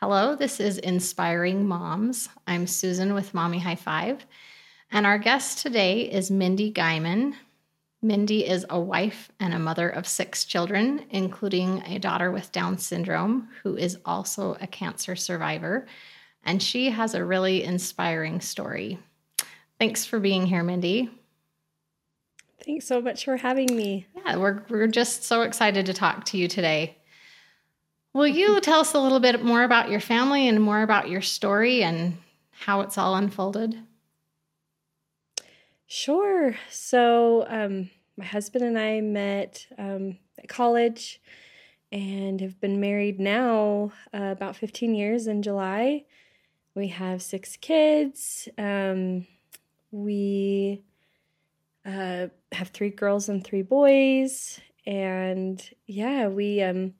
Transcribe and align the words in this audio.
Hello, 0.00 0.36
this 0.36 0.60
is 0.60 0.76
Inspiring 0.76 1.66
Moms. 1.66 2.28
I'm 2.46 2.66
Susan 2.66 3.14
with 3.14 3.32
Mommy 3.32 3.58
High 3.58 3.76
Five, 3.76 4.26
and 4.92 5.06
our 5.06 5.16
guest 5.16 5.60
today 5.60 6.02
is 6.02 6.30
Mindy 6.30 6.70
Guymon. 6.70 7.32
Mindy 8.02 8.46
is 8.46 8.66
a 8.68 8.78
wife 8.78 9.32
and 9.40 9.54
a 9.54 9.58
mother 9.58 9.88
of 9.88 10.06
six 10.06 10.44
children, 10.44 11.06
including 11.08 11.82
a 11.86 11.98
daughter 11.98 12.30
with 12.30 12.52
Down 12.52 12.76
syndrome 12.76 13.48
who 13.62 13.78
is 13.78 13.96
also 14.04 14.58
a 14.60 14.66
cancer 14.66 15.16
survivor. 15.16 15.86
And 16.44 16.62
she 16.62 16.90
has 16.90 17.14
a 17.14 17.24
really 17.24 17.64
inspiring 17.64 18.42
story. 18.42 18.98
Thanks 19.78 20.04
for 20.04 20.20
being 20.20 20.44
here, 20.44 20.62
Mindy. 20.62 21.08
Thanks 22.66 22.86
so 22.86 23.00
much 23.00 23.24
for 23.24 23.38
having 23.38 23.74
me. 23.74 24.06
Yeah, 24.14 24.36
we're, 24.36 24.62
we're 24.68 24.88
just 24.88 25.24
so 25.24 25.40
excited 25.40 25.86
to 25.86 25.94
talk 25.94 26.26
to 26.26 26.36
you 26.36 26.48
today. 26.48 26.95
Will 28.16 28.26
you 28.26 28.62
tell 28.62 28.80
us 28.80 28.94
a 28.94 28.98
little 28.98 29.20
bit 29.20 29.44
more 29.44 29.62
about 29.62 29.90
your 29.90 30.00
family 30.00 30.48
and 30.48 30.62
more 30.62 30.80
about 30.80 31.10
your 31.10 31.20
story 31.20 31.82
and 31.82 32.16
how 32.50 32.80
it's 32.80 32.96
all 32.96 33.14
unfolded? 33.14 33.76
Sure. 35.86 36.56
So, 36.70 37.44
um, 37.46 37.90
my 38.16 38.24
husband 38.24 38.64
and 38.64 38.78
I 38.78 39.02
met 39.02 39.66
um, 39.76 40.16
at 40.38 40.48
college 40.48 41.20
and 41.92 42.40
have 42.40 42.58
been 42.58 42.80
married 42.80 43.20
now 43.20 43.92
uh, 44.14 44.32
about 44.32 44.56
15 44.56 44.94
years 44.94 45.26
in 45.26 45.42
July. 45.42 46.06
We 46.74 46.88
have 46.88 47.20
six 47.20 47.58
kids. 47.58 48.48
Um, 48.56 49.26
we 49.90 50.80
uh, 51.84 52.28
have 52.52 52.68
three 52.68 52.88
girls 52.88 53.28
and 53.28 53.44
three 53.44 53.60
boys. 53.60 54.58
And 54.86 55.62
yeah, 55.86 56.28
we 56.28 56.62
um, 56.62 56.94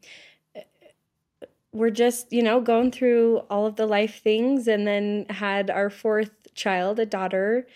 we're 1.76 1.90
just, 1.90 2.32
you 2.32 2.42
know, 2.42 2.60
going 2.60 2.90
through 2.90 3.38
all 3.50 3.66
of 3.66 3.76
the 3.76 3.86
life 3.86 4.22
things 4.22 4.66
and 4.66 4.86
then 4.86 5.26
had 5.28 5.70
our 5.70 5.90
fourth 5.90 6.30
child, 6.54 6.98
a 6.98 7.06
daughter, 7.06 7.66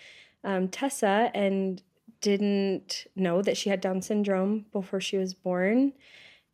um, 0.43 0.67
Tessa, 0.67 1.31
and 1.33 1.81
didn't 2.19 3.05
know 3.15 3.41
that 3.41 3.57
she 3.57 3.69
had 3.69 3.81
Down 3.81 4.01
syndrome 4.01 4.65
before 4.71 4.99
she 4.99 5.17
was 5.17 5.33
born 5.33 5.93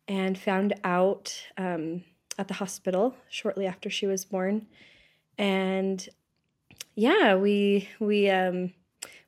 and 0.06 0.38
found 0.38 0.74
out 0.84 1.34
um, 1.56 2.04
at 2.38 2.48
the 2.48 2.54
hospital 2.54 3.16
shortly 3.28 3.66
after 3.66 3.88
she 3.88 4.06
was 4.06 4.24
born. 4.24 4.66
And 5.36 6.06
yeah, 6.94 7.36
we, 7.36 7.88
we, 7.98 8.28
um, 8.30 8.72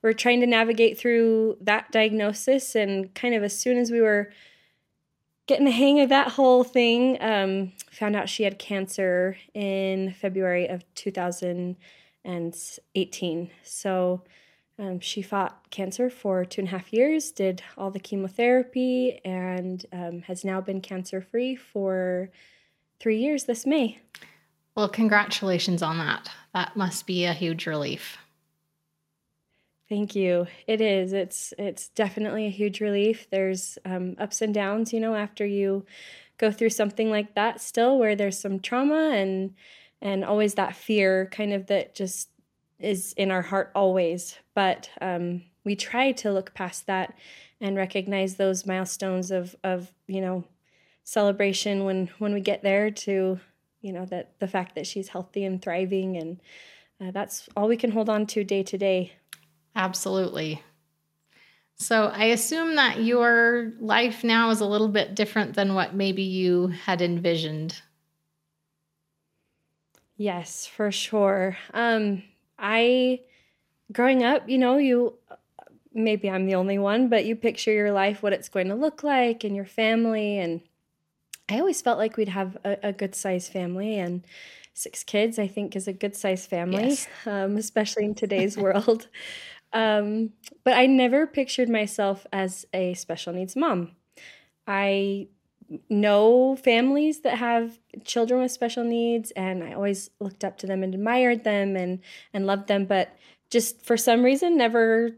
were 0.02 0.12
trying 0.12 0.40
to 0.40 0.46
navigate 0.46 0.98
through 0.98 1.58
that 1.60 1.92
diagnosis 1.92 2.74
and 2.74 3.14
kind 3.14 3.34
of 3.34 3.42
as 3.42 3.58
soon 3.58 3.76
as 3.76 3.90
we 3.90 4.00
were 4.00 4.30
getting 5.50 5.64
the 5.64 5.72
hang 5.72 6.00
of 6.00 6.10
that 6.10 6.28
whole 6.28 6.62
thing. 6.62 7.18
Um, 7.20 7.72
found 7.90 8.14
out 8.14 8.28
she 8.28 8.44
had 8.44 8.60
cancer 8.60 9.36
in 9.52 10.12
February 10.12 10.68
of 10.68 10.84
2018. 10.94 13.50
So 13.64 14.22
um, 14.78 15.00
she 15.00 15.22
fought 15.22 15.68
cancer 15.70 16.08
for 16.08 16.44
two 16.44 16.60
and 16.60 16.68
a 16.68 16.70
half 16.70 16.92
years, 16.92 17.32
did 17.32 17.64
all 17.76 17.90
the 17.90 17.98
chemotherapy, 17.98 19.20
and 19.24 19.84
um, 19.92 20.22
has 20.22 20.44
now 20.44 20.60
been 20.60 20.80
cancer 20.80 21.20
free 21.20 21.56
for 21.56 22.30
three 23.00 23.18
years 23.18 23.46
this 23.46 23.66
May. 23.66 23.98
Well, 24.76 24.88
congratulations 24.88 25.82
on 25.82 25.98
that. 25.98 26.30
That 26.54 26.76
must 26.76 27.08
be 27.08 27.24
a 27.24 27.32
huge 27.32 27.66
relief. 27.66 28.18
Thank 29.90 30.14
you. 30.14 30.46
It 30.68 30.80
is. 30.80 31.12
It's 31.12 31.52
it's 31.58 31.88
definitely 31.90 32.46
a 32.46 32.50
huge 32.50 32.80
relief. 32.80 33.28
There's 33.30 33.76
um, 33.84 34.14
ups 34.20 34.40
and 34.40 34.54
downs, 34.54 34.92
you 34.92 35.00
know, 35.00 35.16
after 35.16 35.44
you 35.44 35.84
go 36.38 36.52
through 36.52 36.70
something 36.70 37.10
like 37.10 37.34
that. 37.34 37.60
Still, 37.60 37.98
where 37.98 38.14
there's 38.14 38.38
some 38.38 38.60
trauma 38.60 39.10
and 39.14 39.54
and 40.00 40.24
always 40.24 40.54
that 40.54 40.76
fear, 40.76 41.26
kind 41.32 41.52
of 41.52 41.66
that 41.66 41.96
just 41.96 42.30
is 42.78 43.14
in 43.14 43.32
our 43.32 43.42
heart 43.42 43.72
always. 43.74 44.38
But 44.54 44.90
um, 45.00 45.42
we 45.64 45.74
try 45.74 46.12
to 46.12 46.32
look 46.32 46.54
past 46.54 46.86
that 46.86 47.14
and 47.60 47.76
recognize 47.76 48.36
those 48.36 48.66
milestones 48.66 49.32
of 49.32 49.56
of 49.64 49.92
you 50.06 50.20
know 50.20 50.44
celebration 51.02 51.84
when 51.84 52.10
when 52.18 52.32
we 52.34 52.40
get 52.40 52.62
there 52.62 52.92
to 52.92 53.40
you 53.82 53.92
know 53.92 54.04
that 54.06 54.38
the 54.38 54.48
fact 54.48 54.76
that 54.76 54.86
she's 54.86 55.08
healthy 55.08 55.44
and 55.44 55.62
thriving 55.62 56.16
and 56.16 56.40
uh, 57.00 57.10
that's 57.10 57.48
all 57.56 57.68
we 57.68 57.76
can 57.76 57.90
hold 57.90 58.08
on 58.08 58.26
to 58.26 58.44
day 58.44 58.62
to 58.62 58.78
day 58.78 59.12
Absolutely. 59.74 60.62
So 61.76 62.12
I 62.14 62.24
assume 62.24 62.74
that 62.74 63.02
your 63.02 63.72
life 63.80 64.22
now 64.22 64.50
is 64.50 64.60
a 64.60 64.66
little 64.66 64.88
bit 64.88 65.14
different 65.14 65.54
than 65.54 65.74
what 65.74 65.94
maybe 65.94 66.22
you 66.22 66.68
had 66.68 67.00
envisioned. 67.00 67.80
Yes, 70.18 70.66
for 70.66 70.92
sure. 70.92 71.56
Um, 71.72 72.22
I, 72.58 73.20
growing 73.90 74.22
up, 74.22 74.46
you 74.46 74.58
know, 74.58 74.76
you 74.76 75.14
maybe 75.94 76.30
I'm 76.30 76.44
the 76.44 76.54
only 76.56 76.78
one, 76.78 77.08
but 77.08 77.24
you 77.24 77.34
picture 77.34 77.72
your 77.72 77.92
life, 77.92 78.22
what 78.22 78.34
it's 78.34 78.50
going 78.50 78.68
to 78.68 78.74
look 78.74 79.02
like, 79.02 79.42
and 79.44 79.56
your 79.56 79.64
family. 79.64 80.38
And 80.38 80.60
I 81.48 81.58
always 81.58 81.80
felt 81.80 81.98
like 81.98 82.18
we'd 82.18 82.28
have 82.28 82.58
a, 82.64 82.76
a 82.82 82.92
good 82.92 83.14
sized 83.14 83.50
family. 83.50 83.98
And 83.98 84.22
six 84.74 85.02
kids, 85.02 85.38
I 85.38 85.46
think, 85.46 85.74
is 85.74 85.88
a 85.88 85.92
good 85.94 86.14
sized 86.14 86.50
family, 86.50 86.90
yes. 86.90 87.08
um, 87.24 87.56
especially 87.56 88.04
in 88.04 88.14
today's 88.14 88.56
world. 88.58 89.08
Um, 89.72 90.30
but 90.64 90.74
I 90.74 90.86
never 90.86 91.26
pictured 91.26 91.68
myself 91.68 92.26
as 92.32 92.66
a 92.72 92.94
special 92.94 93.32
needs 93.32 93.54
mom. 93.54 93.92
I 94.66 95.28
know 95.88 96.56
families 96.56 97.20
that 97.20 97.38
have 97.38 97.78
children 98.04 98.40
with 98.40 98.50
special 98.50 98.84
needs 98.84 99.30
and 99.32 99.62
I 99.62 99.72
always 99.72 100.10
looked 100.18 100.44
up 100.44 100.58
to 100.58 100.66
them 100.66 100.82
and 100.82 100.94
admired 100.94 101.44
them 101.44 101.76
and 101.76 102.00
and 102.32 102.46
loved 102.46 102.66
them 102.66 102.86
but 102.86 103.16
just 103.50 103.84
for 103.84 103.96
some 103.96 104.24
reason 104.24 104.56
never 104.56 105.12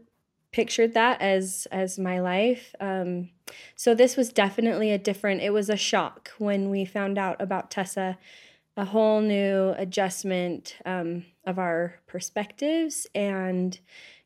pictured 0.51 0.93
that 0.93 1.19
as 1.21 1.67
as 1.71 1.97
my 1.97 2.19
life 2.19 2.75
um, 2.79 3.29
so 3.75 3.95
this 3.95 4.15
was 4.15 4.29
definitely 4.29 4.91
a 4.91 4.99
different 4.99 5.41
it 5.41 5.51
was 5.51 5.69
a 5.69 5.77
shock 5.77 6.31
when 6.37 6.69
we 6.69 6.85
found 6.85 7.17
out 7.17 7.41
about 7.41 7.71
Tessa 7.71 8.17
a 8.77 8.85
whole 8.85 9.21
new 9.21 9.73
adjustment 9.77 10.77
um, 10.85 11.25
of 11.45 11.57
our 11.59 11.95
perspectives 12.07 13.07
and 13.15 13.79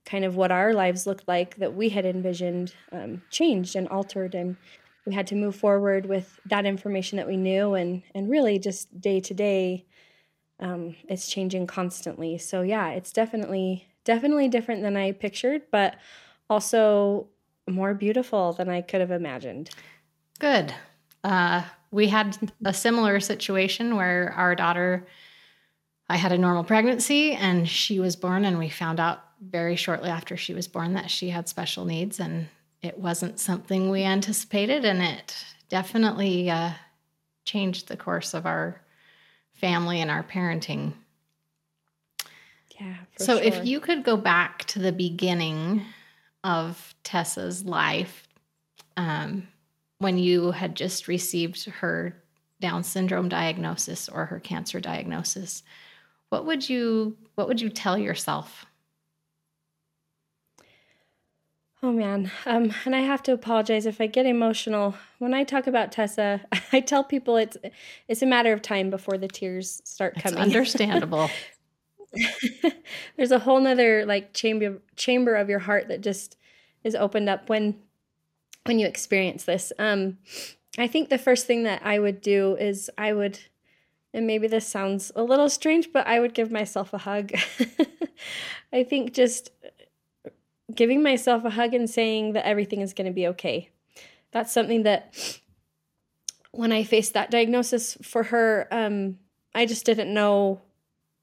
kind 0.08 0.24
of 0.24 0.38
what 0.38 0.52
our 0.54 0.74
lives 0.74 1.06
looked 1.06 1.28
like 1.28 1.58
that 1.58 1.76
we 1.76 1.90
had 1.90 2.06
envisioned 2.06 2.74
um, 2.94 3.22
changed 3.30 3.76
and 3.76 3.90
altered 3.90 4.34
and 4.34 4.56
we 5.06 5.14
had 5.14 5.28
to 5.28 5.36
move 5.36 5.54
forward 5.54 6.06
with 6.06 6.40
that 6.46 6.66
information 6.66 7.18
that 7.18 7.28
we 7.28 7.36
knew 7.36 7.74
and 7.74 8.02
and 8.16 8.30
really 8.30 8.58
just 8.58 9.00
day 9.00 9.20
to 9.20 9.34
day 9.34 9.86
um, 10.60 10.96
it's 11.08 11.30
changing 11.30 11.68
constantly. 11.68 12.38
So 12.38 12.62
yeah 12.62 12.92
it's 12.92 13.12
definitely 13.12 13.86
definitely 14.06 14.48
different 14.48 14.82
than 14.82 14.96
i 14.96 15.12
pictured 15.12 15.64
but 15.70 15.98
also 16.50 17.28
more 17.68 17.94
beautiful 17.94 18.54
than 18.54 18.70
i 18.70 18.82
could 18.82 19.02
have 19.02 19.12
imagined. 19.12 19.70
Good. 20.40 20.74
Uh, 21.22 21.64
we 21.92 22.08
had 22.08 22.38
a 22.64 22.74
similar 22.74 23.20
situation 23.20 23.98
where 23.98 24.34
our 24.38 24.56
daughter 24.56 25.06
i 26.10 26.16
had 26.16 26.32
a 26.32 26.38
normal 26.38 26.64
pregnancy 26.64 27.34
and 27.34 27.68
she 27.68 28.00
was 28.00 28.16
born 28.16 28.46
and 28.46 28.58
we 28.58 28.70
found 28.70 29.02
out 29.02 29.27
very 29.42 29.76
shortly 29.76 30.10
after 30.10 30.38
she 30.38 30.54
was 30.54 30.68
born 30.68 30.94
that 30.94 31.12
she 31.12 31.30
had 31.30 31.48
special 31.48 31.86
needs, 31.86 32.20
and 32.20 32.48
it 32.82 32.98
wasn't 32.98 33.40
something 33.40 33.90
we 33.90 34.04
anticipated, 34.04 34.86
and 34.86 35.02
it 35.02 35.36
definitely 35.70 36.50
uh, 36.50 36.72
changed 37.46 37.88
the 37.88 37.98
course 37.98 38.34
of 38.34 38.46
our 38.46 38.82
family 39.54 40.02
and 40.02 40.12
our 40.12 40.24
parenting. 40.24 40.94
Yeah. 42.80 42.96
so, 43.18 43.38
sure. 43.38 43.44
if 43.44 43.66
you 43.66 43.80
could 43.80 44.04
go 44.04 44.18
back 44.18 44.66
to 44.66 44.80
the 44.80 44.92
beginning 44.92 45.82
of 46.44 46.94
Tessa's 47.04 47.66
life, 47.66 48.28
um, 48.98 49.48
when 50.00 50.18
you 50.18 50.52
had 50.52 50.76
just 50.76 51.08
received 51.08 51.66
her 51.66 52.16
Down 52.60 52.84
syndrome 52.84 53.30
diagnosis 53.30 54.10
or 54.10 54.26
her 54.26 54.40
cancer 54.40 54.80
diagnosis, 54.80 55.64
what 56.30 56.46
would 56.46 56.68
you 56.68 57.18
what 57.36 57.48
would 57.48 57.62
you 57.62 57.70
tell 57.70 57.98
yourself? 57.98 58.66
Oh 61.84 61.92
man, 61.92 62.32
um, 62.48 62.74
and 62.86 62.96
I 62.96 63.02
have 63.02 63.22
to 63.24 63.34
apologize 63.34 63.86
if 63.86 64.02
I 64.02 64.08
get 64.08 64.26
emotional 64.26 64.96
when 65.20 65.36
I 65.36 65.44
talk 65.44 65.68
about 65.68 65.92
Tessa. 65.92 66.42
I 66.74 66.80
tell 66.80 67.04
people 67.04 67.38
it's 67.38 67.56
it's 68.08 68.24
a 68.24 68.26
matter 68.26 68.52
of 68.52 68.62
time 68.64 68.90
before 68.90 69.18
the 69.18 69.28
tears 69.28 69.82
start 69.86 70.14
it's 70.16 70.24
coming. 70.24 70.40
Understandable. 70.40 71.30
There's 73.16 73.32
a 73.32 73.40
whole 73.40 73.60
nother 73.60 74.06
like 74.06 74.34
chamber 74.34 74.80
chamber 74.96 75.36
of 75.36 75.50
your 75.50 75.60
heart 75.60 75.88
that 75.90 76.02
just 76.02 76.36
is 76.84 76.96
opened 76.96 77.30
up 77.30 77.48
when 77.48 77.76
when 78.66 78.80
you 78.80 78.88
experience 78.88 79.44
this. 79.44 79.72
Um, 79.78 80.18
I 80.80 80.88
think 80.88 81.10
the 81.10 81.18
first 81.18 81.46
thing 81.46 81.64
that 81.64 81.82
I 81.86 82.00
would 82.00 82.22
do 82.22 82.56
is 82.56 82.90
I 82.98 83.14
would, 83.14 83.40
and 84.14 84.26
maybe 84.26 84.48
this 84.48 84.68
sounds 84.68 85.12
a 85.16 85.24
little 85.24 85.50
strange, 85.50 85.92
but 85.94 86.08
I 86.08 86.20
would 86.20 86.34
give 86.34 86.52
myself 86.52 86.94
a 86.94 87.00
hug. 87.00 87.34
I 88.74 88.84
think 88.84 89.14
just 89.14 89.52
giving 90.74 91.02
myself 91.02 91.46
a 91.46 91.52
hug 91.52 91.74
and 91.74 91.90
saying 91.90 92.34
that 92.34 92.46
everything 92.46 92.82
is 92.82 92.94
going 92.94 93.08
to 93.08 93.14
be 93.14 93.28
okay. 93.28 93.70
That's 94.32 94.52
something 94.52 94.84
that 94.84 95.40
when 96.52 96.72
I 96.72 96.84
faced 96.84 97.14
that 97.14 97.32
diagnosis 97.32 97.98
for 98.02 98.24
her, 98.24 98.68
um, 98.72 99.20
I 99.54 99.66
just 99.66 99.86
didn't 99.86 100.14
know 100.14 100.62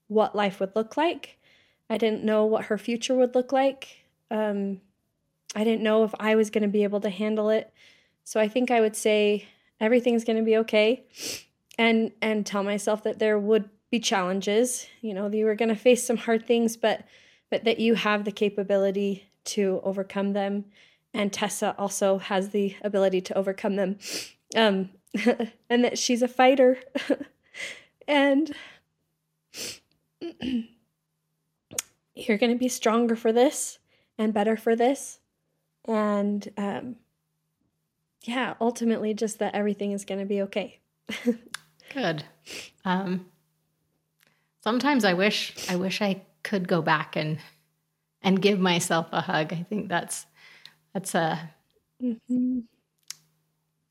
what 0.08 0.34
life 0.34 0.60
would 0.60 0.74
look 0.74 0.96
like. 0.96 1.38
I 1.90 1.98
didn't 1.98 2.24
know 2.24 2.44
what 2.44 2.66
her 2.66 2.78
future 2.78 3.14
would 3.14 3.34
look 3.34 3.52
like. 3.52 4.04
Um, 4.30 4.80
I 5.54 5.64
didn't 5.64 5.82
know 5.82 6.04
if 6.04 6.14
I 6.18 6.34
was 6.34 6.50
going 6.50 6.62
to 6.62 6.68
be 6.68 6.84
able 6.84 7.00
to 7.00 7.10
handle 7.10 7.50
it. 7.50 7.72
So 8.24 8.40
I 8.40 8.48
think 8.48 8.70
I 8.70 8.80
would 8.80 8.96
say 8.96 9.46
everything's 9.80 10.24
going 10.24 10.38
to 10.38 10.42
be 10.42 10.56
okay 10.58 11.04
and 11.78 12.12
and 12.22 12.46
tell 12.46 12.62
myself 12.62 13.02
that 13.02 13.18
there 13.18 13.38
would 13.38 13.68
be 13.90 14.00
challenges, 14.00 14.86
you 15.00 15.14
know, 15.14 15.30
you 15.30 15.44
were 15.44 15.54
going 15.54 15.68
to 15.68 15.76
face 15.76 16.06
some 16.06 16.16
hard 16.16 16.46
things 16.46 16.76
but 16.76 17.04
but 17.50 17.64
that 17.64 17.78
you 17.78 17.94
have 17.94 18.24
the 18.24 18.32
capability 18.32 19.24
to 19.44 19.80
overcome 19.84 20.32
them 20.32 20.64
and 21.12 21.32
Tessa 21.32 21.74
also 21.78 22.18
has 22.18 22.50
the 22.50 22.76
ability 22.82 23.20
to 23.22 23.36
overcome 23.36 23.76
them. 23.76 23.98
Um 24.56 24.90
and 25.70 25.84
that 25.84 25.98
she's 25.98 26.22
a 26.22 26.28
fighter. 26.28 26.78
and 28.08 28.52
you're 32.14 32.38
going 32.38 32.52
to 32.52 32.58
be 32.58 32.68
stronger 32.68 33.14
for 33.14 33.32
this 33.32 33.78
and 34.18 34.34
better 34.34 34.56
for 34.56 34.74
this 34.74 35.20
and 35.86 36.48
um, 36.56 36.96
yeah, 38.22 38.54
ultimately, 38.60 39.14
just 39.14 39.38
that 39.38 39.54
everything 39.54 39.92
is 39.92 40.04
going 40.04 40.20
to 40.20 40.26
be 40.26 40.42
okay. 40.42 40.80
Good. 41.92 42.24
Um, 42.84 43.26
sometimes 44.62 45.04
I 45.04 45.12
wish 45.12 45.54
I 45.68 45.76
wish 45.76 46.00
I 46.00 46.22
could 46.42 46.66
go 46.66 46.80
back 46.80 47.16
and 47.16 47.38
and 48.24 48.42
give 48.42 48.58
myself 48.58 49.06
a 49.12 49.20
hug. 49.20 49.52
I 49.52 49.62
think 49.62 49.88
that's 49.88 50.26
that's 50.92 51.14
a 51.14 51.50
mm-hmm. 52.02 52.60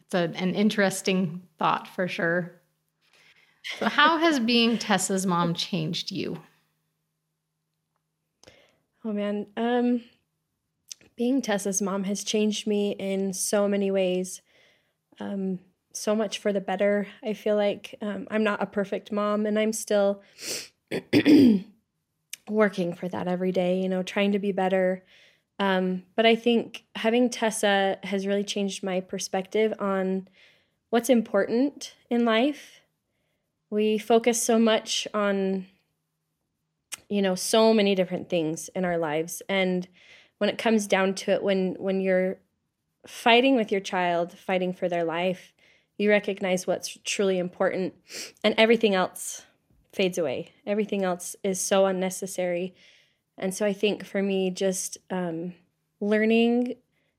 it's 0.02 0.14
a, 0.14 0.32
an 0.36 0.56
interesting 0.56 1.44
thought 1.58 1.88
for 1.88 2.08
sure. 2.08 2.60
So, 3.80 3.88
how 3.88 4.18
has 4.18 4.40
being 4.40 4.78
Tessa's 4.78 5.26
mom 5.26 5.54
changed 5.54 6.12
you? 6.12 6.42
Oh 9.06 9.14
man, 9.14 9.48
um, 9.56 10.02
being 11.16 11.42
Tessa's 11.42 11.82
mom 11.82 12.04
has 12.04 12.24
changed 12.24 12.68
me 12.68 12.92
in 12.92 13.34
so 13.34 13.68
many 13.68 13.92
ways. 13.92 14.42
Um, 15.20 15.60
so 15.94 16.16
much 16.16 16.40
for 16.40 16.52
the 16.52 16.62
better. 16.62 17.08
I 17.24 17.34
feel 17.34 17.56
like 17.56 17.96
um, 18.02 18.28
I'm 18.32 18.44
not 18.44 18.62
a 18.62 18.66
perfect 18.66 19.12
mom 19.12 19.46
and 19.46 19.60
I'm 19.60 19.74
still 19.74 20.24
working 22.50 22.94
for 22.94 23.08
that 23.08 23.28
every 23.28 23.52
day, 23.52 23.80
you 23.80 23.90
know, 23.90 24.04
trying 24.04 24.32
to 24.34 24.40
be 24.40 24.52
better. 24.52 25.04
Um, 25.60 26.04
but 26.16 26.26
I 26.26 26.36
think 26.36 26.84
having 26.96 27.30
Tessa 27.30 27.98
has 28.04 28.28
really 28.28 28.44
changed 28.44 28.84
my 28.84 29.00
perspective 29.00 29.74
on 29.80 30.28
what's 30.90 31.10
important 31.10 31.96
in 32.10 32.26
life. 32.26 32.82
We 33.70 33.98
focus 33.98 34.42
so 34.42 34.60
much 34.60 35.08
on, 35.14 35.68
you 37.10 37.22
know, 37.22 37.36
so 37.36 37.74
many 37.74 37.96
different 37.96 38.30
things 38.30 38.70
in 38.76 38.86
our 38.86 38.98
lives. 38.98 39.42
And 39.48 39.88
when 40.44 40.50
it 40.50 40.58
comes 40.58 40.88
down 40.88 41.16
to 41.16 41.32
it 41.32 41.42
when 41.42 41.74
when 41.80 42.02
you're 42.02 42.38
fighting 43.08 43.56
with 43.56 43.72
your 43.72 43.80
child 43.80 44.38
fighting 44.38 44.74
for 44.74 44.90
their 44.90 45.06
life 45.06 45.54
you 45.98 46.10
recognize 46.10 46.68
what's 46.68 46.98
truly 47.06 47.38
important 47.38 47.94
and 48.44 48.54
everything 48.58 48.94
else 48.94 49.46
fades 49.94 50.18
away. 50.18 50.52
Everything 50.66 51.04
else 51.04 51.36
is 51.44 51.60
so 51.60 51.86
unnecessary. 51.86 52.74
And 53.38 53.54
so 53.54 53.66
i 53.66 53.74
think 53.74 54.06
for 54.06 54.22
me 54.22 54.52
just 54.52 55.00
um, 55.10 55.54
learning 56.00 56.76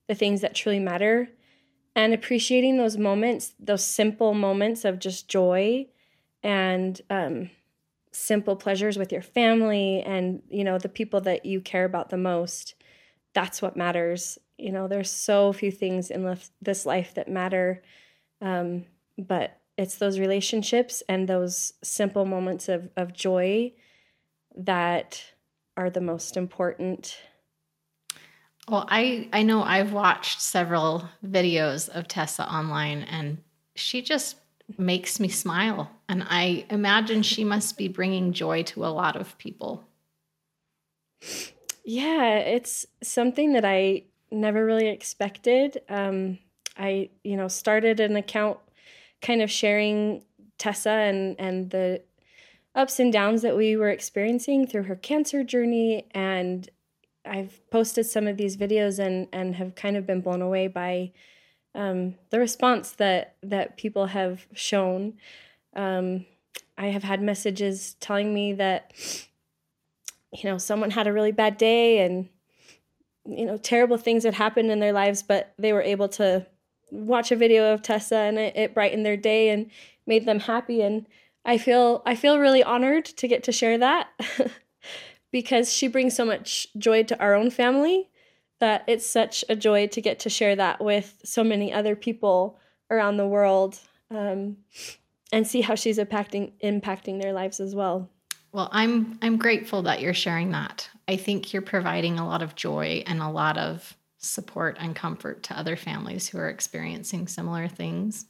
the 0.07 0.15
things 0.15 0.43
that 0.43 0.55
truly 0.55 0.79
matter 0.79 1.29
and 1.97 2.15
appreciating 2.15 2.77
those 2.77 2.97
moments 2.97 3.55
those 3.59 3.83
simple 3.83 4.33
moments 4.33 4.85
of 4.85 5.01
just 5.01 5.29
joy 5.29 5.87
and 6.45 7.01
um, 7.11 7.51
simple 8.13 8.55
pleasures 8.55 8.97
with 8.97 9.11
your 9.11 9.23
family 9.23 10.03
and 10.03 10.41
you 10.49 10.63
know 10.63 10.79
the 10.79 10.89
people 10.89 11.21
that 11.21 11.45
you 11.45 11.61
care 11.61 11.85
about 11.85 12.11
the 12.11 12.17
most 12.17 12.77
that's 13.35 13.61
what 13.61 13.77
matters. 13.77 14.39
You 14.57 14.73
know, 14.73 14.89
there's 14.89 15.11
so 15.11 15.53
few 15.53 15.71
things 15.71 16.11
in 16.11 16.39
this 16.63 16.87
life 16.87 17.15
that 17.15 17.29
matter, 17.29 17.83
um, 18.41 18.85
but 19.19 19.61
it's 19.77 19.97
those 19.97 20.19
relationships 20.19 21.03
and 21.09 21.29
those 21.29 21.73
simple 21.83 22.25
moments 22.25 22.69
of, 22.69 22.91
of 22.97 23.13
joy 23.13 23.73
that 24.57 25.25
are 25.77 25.91
the 25.91 26.01
most 26.01 26.37
important. 26.37 27.17
Well, 28.69 28.87
I, 28.89 29.29
I 29.33 29.43
know 29.43 29.63
I've 29.63 29.93
watched 29.93 30.41
several 30.41 31.09
videos 31.25 31.89
of 31.89 32.09
Tessa 32.09 32.51
online, 32.51 33.03
and 33.03 33.39
she 33.75 34.01
just 34.01 34.37
makes 34.79 35.21
me 35.21 35.29
smile. 35.29 35.91
And 36.09 36.25
I 36.27 36.65
imagine 36.71 37.23
she 37.23 37.45
must 37.45 37.77
be 37.77 37.89
bringing 37.89 38.33
joy 38.33 38.63
to 38.65 38.87
a 38.87 38.89
lot 38.89 39.17
of 39.17 39.37
people. 39.37 39.85
Yeah, 41.85 42.37
it's 42.37 42.87
something 43.03 43.53
that 43.53 43.65
I 43.65 44.05
never 44.31 44.65
really 44.65 44.89
expected. 44.89 45.83
Um, 45.89 46.39
I, 46.79 47.11
you 47.23 47.37
know, 47.37 47.49
started 47.49 48.01
an 48.01 48.17
account 48.17 48.59
kind 49.25 49.43
of 49.43 49.51
sharing 49.51 50.23
Tessa 50.59 50.91
and 50.91 51.35
and 51.41 51.71
the 51.71 52.03
ups 52.75 53.01
and 53.01 53.13
downs 53.13 53.43
that 53.43 53.57
we 53.57 53.77
were 53.77 53.91
experiencing 53.91 54.67
through 54.67 54.85
her 54.85 54.97
cancer 54.97 55.43
journey 55.43 56.07
and 56.13 56.69
I've 57.25 57.61
posted 57.71 58.07
some 58.07 58.29
of 58.29 58.37
these 58.37 58.57
videos 58.57 58.99
and 58.99 59.27
and 59.33 59.57
have 59.57 59.75
kind 59.75 59.97
of 59.97 60.07
been 60.07 60.21
blown 60.21 60.43
away 60.43 60.69
by 60.69 61.13
um, 61.75 62.15
the 62.31 62.39
response 62.39 62.93
that 62.93 63.35
that 63.43 63.77
people 63.77 64.07
have 64.07 64.47
shown. 64.53 65.15
Um, 65.75 66.27
I 66.79 66.87
have 66.87 67.03
had 67.03 67.21
messages 67.21 67.97
telling 68.01 68.33
me 68.33 68.53
that 68.53 68.93
you 70.35 70.51
know, 70.51 70.59
someone 70.59 70.91
had 70.91 71.07
a 71.07 71.13
really 71.13 71.33
bad 71.33 71.57
day 71.57 72.05
and, 72.05 72.29
you 73.25 73.47
know, 73.47 73.57
terrible 73.57 73.97
things 73.97 74.25
had 74.25 74.35
happened 74.35 74.71
in 74.71 74.81
their 74.81 74.93
lives, 74.93 75.23
but 75.23 75.55
they 75.59 75.73
were 75.73 75.83
able 75.83 76.09
to 76.09 76.45
watch 76.95 77.33
a 77.33 77.37
video 77.37 77.73
of 77.73 77.83
Tessa 77.83 78.17
and 78.17 78.39
it, 78.39 78.57
it 78.57 78.75
brightened 78.75 79.05
their 79.05 79.17
day 79.17 79.51
and 79.51 79.71
made 80.07 80.27
them 80.27 80.41
happy. 80.41 80.83
And 80.83 81.07
I 81.45 81.59
feel, 81.59 82.03
I 82.07 82.15
feel 82.15 82.39
really 82.39 82.63
honored 82.63 83.05
to 83.05 83.29
get 83.29 83.45
to 83.45 83.53
share 83.53 83.79
that 83.79 84.09
because 85.33 85.73
she 85.73 85.89
brings 85.89 86.17
so 86.17 86.25
much 86.25 86.69
joy 86.79 87.03
to 87.05 87.19
our 87.21 87.35
own 87.35 87.51
family 87.51 88.09
that 88.61 88.85
it's 88.87 89.07
such 89.07 89.45
a 89.49 89.57
joy 89.57 89.87
to 89.89 90.01
get 90.01 90.21
to 90.21 90.31
share 90.31 90.57
that 90.57 90.83
with 90.83 91.21
so 91.25 91.45
many 91.45 91.73
other 91.73 91.97
people 91.97 92.59
around 92.91 93.17
the 93.17 93.27
world 93.27 93.79
um, 94.11 94.57
and 95.33 95.47
see 95.47 95.61
how 95.61 95.75
she's 95.75 95.99
impacting 95.99 96.53
impacting 96.63 97.21
their 97.21 97.33
lives 97.33 97.61
as 97.61 97.75
well. 97.75 98.09
Well, 98.53 98.69
I'm 98.71 99.19
I'm 99.21 99.37
grateful 99.37 99.83
that 99.83 100.01
you're 100.01 100.15
sharing 100.15 100.53
that. 100.53 100.89
I 101.09 101.17
think 101.17 101.53
you're 101.53 101.63
providing 101.63 102.19
a 102.19 102.27
lot 102.27 102.43
of 102.43 102.55
joy 102.55 103.03
and 103.07 103.21
a 103.21 103.29
lot 103.29 103.59
of 103.59 103.97
support 104.25 104.77
and 104.81 104.97
comfort 104.97 105.43
to 105.45 105.59
other 105.59 105.77
families 105.77 106.29
who 106.29 106.39
are 106.39 106.49
experiencing 106.49 107.29
similar 107.29 107.69
things. 107.69 108.27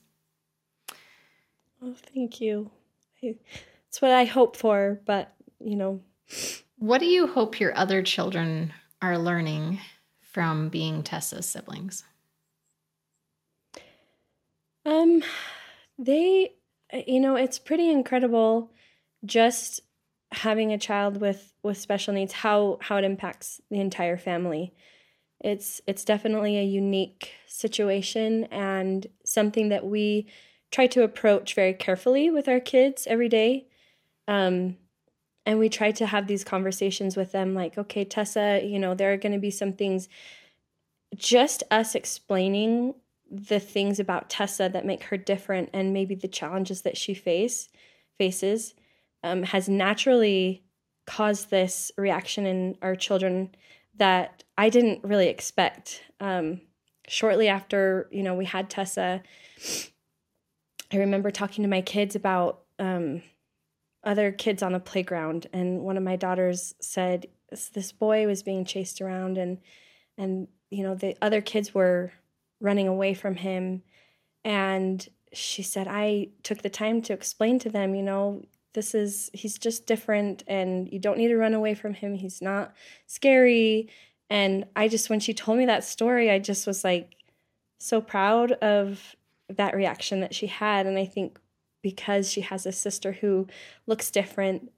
Oh, 1.83 1.95
thank 2.15 2.41
you. 2.41 2.71
It's 3.23 4.03
what 4.03 4.11
I 4.11 4.25
hope 4.25 4.57
for, 4.57 5.01
but 5.07 5.35
you 5.61 5.77
know. 5.77 6.01
What 6.79 6.99
do 6.99 7.07
you 7.07 7.27
hope 7.27 7.61
your 7.61 7.77
other 7.77 8.03
children 8.03 8.73
are 9.01 9.19
learning 9.19 9.81
from 10.21 10.69
being 10.69 11.03
Tessa's 11.03 11.47
siblings? 11.49 12.05
Um, 14.85 15.23
they, 15.99 16.55
you 17.07 17.21
know, 17.21 17.37
it's 17.37 17.59
pretty 17.59 17.91
incredible 17.91 18.71
just 19.25 19.81
having 20.33 20.73
a 20.73 20.79
child 20.79 21.21
with 21.21 21.53
with 21.63 21.79
special 21.79 22.13
needs 22.13 22.33
how 22.33 22.79
how 22.81 22.97
it 22.97 23.05
impacts 23.05 23.61
the 23.71 23.81
entire 23.81 24.17
family 24.17 24.75
it's 25.45 25.81
it's 25.87 26.05
definitely 26.05 26.59
a 26.59 26.65
unique 26.65 27.33
situation 27.47 28.45
and 28.45 29.07
something 29.25 29.69
that 29.69 29.85
we 29.87 30.27
try 30.73 30.87
to 30.89 31.05
approach 31.05 31.55
very 31.55 31.75
carefully 31.75 32.31
with 32.31 32.49
our 32.49 32.59
kids 32.59 33.07
every 33.07 33.29
day. 33.29 33.67
Um, 34.27 34.79
and 35.47 35.59
we 35.59 35.69
try 35.69 35.93
to 35.93 36.07
have 36.07 36.27
these 36.27 36.43
conversations 36.43 37.17
with 37.17 37.33
them 37.33 37.53
like 37.55 37.77
okay 37.77 38.05
tessa 38.05 38.63
you 38.65 38.79
know 38.79 38.95
there 38.95 39.13
are 39.13 39.19
going 39.19 39.33
to 39.33 39.39
be 39.39 39.51
some 39.51 39.75
things 39.75 40.09
just 41.15 41.63
us 41.71 41.95
explaining 41.95 42.95
the 43.31 43.61
things 43.61 44.01
about 44.01 44.31
tessa 44.31 44.71
that 44.73 44.87
make 44.87 45.05
her 45.05 45.19
different 45.19 45.69
and 45.75 45.93
maybe 45.93 46.15
the 46.15 46.27
challenges 46.27 46.81
that 46.81 46.97
she 46.97 47.13
face 47.13 47.69
faces 48.17 48.75
um, 49.23 49.43
has 49.43 49.69
naturally 49.69 50.65
caused 51.07 51.51
this 51.51 51.93
reaction 51.99 52.47
in 52.47 52.79
our 52.81 52.97
children 52.97 53.55
that 53.97 54.45
I 54.57 54.71
didn't 54.71 55.05
really 55.05 55.29
expect. 55.29 56.03
Um, 56.21 56.61
shortly 57.09 57.49
after, 57.49 58.09
you 58.11 58.23
know, 58.23 58.35
we 58.35 58.45
had 58.45 58.71
Tessa, 58.71 59.23
I 60.93 60.97
remember 60.97 61.31
talking 61.31 61.63
to 61.63 61.69
my 61.69 61.81
kids 61.81 62.15
about 62.15 62.63
um, 62.79 63.23
other 64.03 64.31
kids 64.33 64.63
on 64.63 64.73
the 64.73 64.81
playground, 64.81 65.47
and 65.53 65.81
one 65.81 65.97
of 65.97 66.03
my 66.03 66.17
daughters 66.17 66.75
said 66.81 67.27
this 67.51 67.93
boy 67.93 68.27
was 68.27 68.43
being 68.43 68.65
chased 68.65 69.01
around, 69.01 69.39
and 69.39 69.59
and 70.19 70.49
you 70.71 70.83
know 70.83 70.95
the 70.95 71.17
other 71.23 71.41
kids 71.41 71.75
were 71.75 72.13
running 72.61 72.87
away 72.87 73.15
from 73.15 73.37
him, 73.37 73.83
and 74.45 75.09
she 75.33 75.63
said 75.63 75.89
I 75.89 76.29
took 76.43 76.63
the 76.63 76.71
time 76.71 77.03
to 77.03 77.13
explain 77.13 77.59
to 77.61 77.71
them, 77.71 77.95
you 77.95 78.03
know, 78.03 78.43
this 78.75 78.95
is 78.95 79.31
he's 79.33 79.59
just 79.59 79.87
different 79.87 80.43
and 80.47 80.93
you 80.93 80.99
don't 80.99 81.19
need 81.19 81.29
to 81.29 81.37
run 81.37 81.55
away 81.55 81.75
from 81.75 81.95
him. 81.95 82.15
He's 82.15 82.43
not 82.43 82.75
scary. 83.07 83.89
And 84.31 84.67
i 84.75 84.89
just 84.89 85.11
when 85.11 85.21
she 85.21 85.35
told 85.35 85.59
me 85.59 85.67
that 85.67 85.85
story 85.85 86.31
i 86.31 86.39
just 86.39 86.67
was 86.67 86.83
like 86.83 87.15
so 87.79 88.01
proud 88.01 88.53
of 88.53 89.15
that 89.49 89.75
reaction 89.75 90.21
that 90.21 90.35
she 90.35 90.47
had. 90.47 90.87
And 90.87 90.99
i 90.99 91.07
think 91.07 91.39
because 91.83 92.31
she 92.31 92.41
has 92.41 92.67
a 92.67 92.73
sister 92.73 93.13
who 93.13 93.47
looks 93.87 94.11
different 94.11 94.71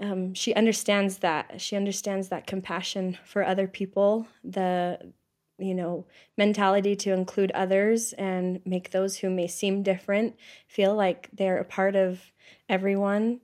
um, 0.00 0.34
she 0.34 0.54
understands 0.54 1.18
that. 1.18 1.60
She 1.60 1.76
understands 1.76 2.28
that 2.28 2.46
compassion 2.46 3.18
for 3.24 3.44
other 3.44 3.66
people 3.66 4.28
the 4.44 5.12
you 5.58 5.74
know 5.74 6.06
mentality 6.36 6.94
to 6.96 7.12
include 7.12 7.50
others 7.52 8.12
and 8.14 8.60
make 8.64 8.90
those 8.90 9.18
who 9.18 9.30
may 9.30 9.46
seem 9.46 9.82
different 9.82 10.36
feel 10.66 10.94
like 10.94 11.28
they're 11.32 11.58
a 11.58 11.64
part 11.64 11.96
of 11.96 12.32
everyone. 12.68 13.40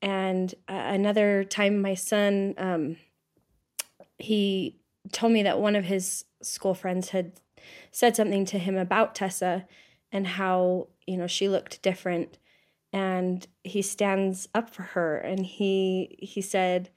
And 0.00 0.52
uh, 0.68 0.72
another 0.74 1.44
time 1.44 1.80
my 1.80 1.94
son 1.94 2.54
um, 2.58 2.96
he 4.18 4.76
told 5.10 5.32
me 5.32 5.42
that 5.42 5.58
one 5.58 5.76
of 5.76 5.84
his 5.84 6.24
school 6.42 6.74
friends 6.74 7.10
had 7.10 7.32
said 7.90 8.16
something 8.16 8.44
to 8.46 8.58
him 8.58 8.76
about 8.76 9.14
tessa 9.14 9.66
and 10.10 10.26
how 10.26 10.88
you 11.06 11.16
know 11.16 11.26
she 11.26 11.48
looked 11.48 11.82
different. 11.82 12.38
And 12.94 13.46
he 13.64 13.80
stands 13.80 14.48
up 14.54 14.68
for 14.68 14.82
her 14.82 15.16
and 15.16 15.46
he 15.46 16.18
he 16.20 16.40
said 16.40 16.90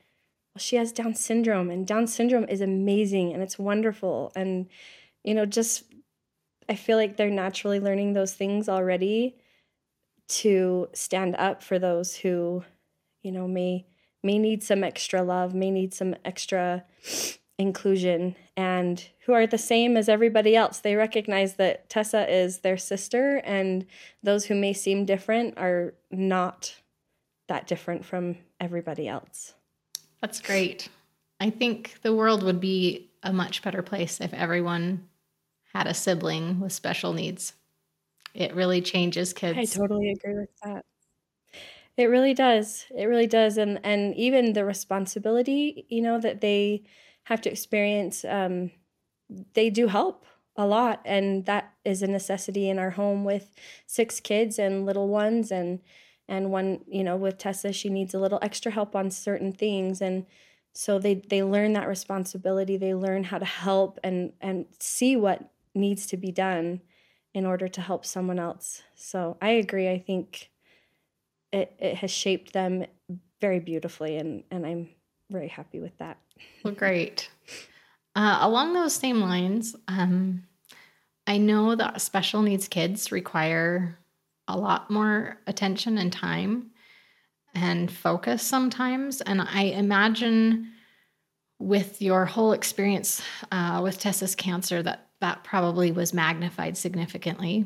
she 0.58 0.76
has 0.76 0.92
down 0.92 1.14
syndrome 1.14 1.70
and 1.70 1.86
down 1.86 2.08
syndrome 2.08 2.46
is 2.46 2.62
amazing 2.62 3.34
and 3.34 3.44
it's 3.44 3.60
wonderful 3.60 4.32
and 4.36 4.68
you 5.24 5.34
know 5.34 5.46
just 5.46 5.84
i 6.70 6.76
feel 6.76 6.98
like 6.98 7.18
they're 7.18 7.30
naturally 7.30 7.80
learning 7.80 8.14
those 8.14 8.34
things 8.34 8.70
already 8.70 9.36
to 10.28 10.88
stand 10.94 11.36
up 11.38 11.62
for 11.62 11.78
those 11.78 12.16
who 12.16 12.64
you 13.22 13.32
know 13.32 13.48
may 13.48 13.86
may 14.24 14.38
need 14.38 14.64
some 14.64 14.84
extra 14.84 15.22
love 15.22 15.54
may 15.54 15.72
need 15.72 15.94
some 15.94 16.16
extra 16.24 16.84
inclusion 17.58 18.36
and 18.58 19.10
who 19.26 19.34
are 19.34 19.48
the 19.48 19.58
same 19.58 19.98
as 19.98 20.10
everybody 20.10 20.56
else. 20.56 20.80
They 20.80 20.96
recognize 20.96 21.56
that 21.56 21.90
Tessa 21.90 22.32
is 22.32 22.60
their 22.60 22.78
sister, 22.78 23.42
and 23.44 23.86
those 24.24 24.46
who 24.46 24.56
may 24.56 24.74
seem 24.74 25.06
different 25.06 25.58
are 25.58 25.94
not 26.12 26.76
that 27.48 27.68
different 27.68 28.06
from 28.06 28.38
everybody 28.60 29.08
else. 29.08 29.55
That's 30.26 30.42
great. 30.42 30.90
I 31.40 31.52
think 31.52 32.02
the 32.02 32.16
world 32.16 32.42
would 32.44 32.60
be 32.60 33.12
a 33.22 33.32
much 33.32 33.62
better 33.62 33.84
place 33.84 34.20
if 34.20 34.34
everyone 34.34 35.08
had 35.74 35.88
a 35.88 35.94
sibling 35.94 36.60
with 36.60 36.74
special 36.74 37.14
needs. 37.14 37.54
It 38.34 38.56
really 38.56 38.82
changes 38.82 39.34
kids. 39.34 39.58
I 39.58 39.66
totally 39.66 40.10
agree 40.12 40.36
with 40.36 40.50
that. 40.64 40.86
It 41.98 42.06
really 42.06 42.34
does. 42.34 42.86
It 42.96 43.06
really 43.06 43.28
does. 43.28 43.58
And 43.58 43.80
and 43.86 44.14
even 44.16 44.54
the 44.54 44.66
responsibility, 44.66 45.86
you 45.90 46.02
know, 46.02 46.20
that 46.20 46.42
they 46.42 46.84
have 47.24 47.42
to 47.42 47.52
experience, 47.52 48.26
um, 48.26 48.72
they 49.54 49.70
do 49.70 49.88
help 49.88 50.26
a 50.58 50.68
lot. 50.68 51.02
And 51.06 51.46
that 51.46 51.74
is 51.86 52.02
a 52.04 52.08
necessity 52.08 52.70
in 52.70 52.80
our 52.80 52.92
home 52.92 53.24
with 53.26 53.54
six 53.88 54.20
kids 54.20 54.60
and 54.60 54.86
little 54.86 55.08
ones. 55.10 55.52
And, 55.52 55.82
and 56.28 56.52
one, 56.52 56.82
you 56.88 57.04
know, 57.04 57.16
with 57.16 57.38
Tessa, 57.38 57.72
she 57.72 57.90
needs 57.90 58.14
a 58.14 58.20
little 58.20 58.40
extra 58.42 58.72
help 58.72 58.96
on 58.96 59.12
certain 59.12 59.52
things. 59.52 60.02
And 60.02 60.26
so 60.74 60.98
they, 61.00 61.16
they 61.16 61.44
learn 61.44 61.74
that 61.74 61.88
responsibility. 61.88 62.78
They 62.78 62.94
learn 62.94 63.26
how 63.26 63.38
to 63.38 63.46
help 63.46 64.00
and, 64.04 64.34
and 64.42 64.66
see 64.80 65.16
what 65.16 65.52
needs 65.74 66.08
to 66.08 66.18
be 66.18 66.32
done 66.32 66.82
in 67.34 67.46
order 67.46 67.68
to 67.68 67.82
help 67.82 68.06
someone 68.06 68.40
else. 68.40 68.82
So 68.96 69.38
I 69.42 69.52
agree. 69.52 69.90
I 69.90 70.00
think 70.00 70.50
it, 71.52 71.76
it 71.80 71.96
has 71.98 72.12
shaped 72.12 72.54
them 72.54 72.86
very 73.40 73.60
beautifully 73.60 74.18
and, 74.18 74.44
and 74.50 74.66
I'm 74.66 74.90
very 75.30 75.48
happy 75.48 75.80
with 75.80 75.98
that. 76.00 76.18
Well, 76.64 76.74
great. 76.74 77.30
Uh, 78.16 78.40
along 78.42 78.74
those 78.74 78.96
same 78.96 79.20
lines, 79.20 79.76
um, 79.88 80.44
I 81.28 81.38
know 81.38 81.76
that 81.76 82.02
special 82.02 82.42
needs 82.42 82.68
kids 82.68 83.12
require 83.12 83.98
a 84.48 84.58
lot 84.58 84.90
more 84.90 85.38
attention 85.48 85.98
and 85.98 86.12
time 86.12 86.72
and 87.54 87.92
focus 87.92 88.44
sometimes. 88.44 89.22
And 89.22 89.42
I 89.42 89.64
imagine 89.64 90.72
with 91.60 92.02
your 92.02 92.26
whole 92.26 92.52
experience 92.52 93.22
uh, 93.52 93.80
with 93.82 94.00
Tessa's 94.00 94.36
cancer, 94.36 94.84
that 94.84 95.08
that 95.22 95.44
probably 95.44 95.92
was 95.92 96.14
magnified 96.14 96.78
significantly. 96.78 97.66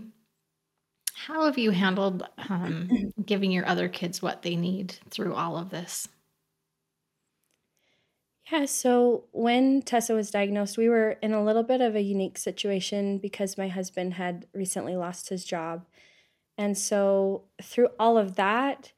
How 1.13 1.45
have 1.45 1.57
you 1.57 1.71
handled 1.71 2.23
um, 2.49 2.89
giving 3.25 3.51
your 3.51 3.67
other 3.67 3.89
kids 3.89 4.21
what 4.21 4.43
they 4.43 4.55
need 4.55 4.95
through 5.09 5.33
all 5.33 5.57
of 5.57 5.69
this? 5.69 6.07
Yeah, 8.51 8.65
so 8.65 9.25
when 9.31 9.81
Tessa 9.81 10.13
was 10.13 10.31
diagnosed, 10.31 10.77
we 10.77 10.89
were 10.89 11.11
in 11.21 11.33
a 11.33 11.43
little 11.43 11.61
bit 11.61 11.81
of 11.81 11.95
a 11.95 12.01
unique 12.01 12.37
situation 12.37 13.19
because 13.19 13.57
my 13.57 13.67
husband 13.67 14.15
had 14.15 14.47
recently 14.53 14.95
lost 14.95 15.29
his 15.29 15.45
job. 15.45 15.85
And 16.59 16.77
so 16.77 17.43
through 17.63 17.87
all 17.97 18.17
of 18.17 18.35
that, 18.35 18.91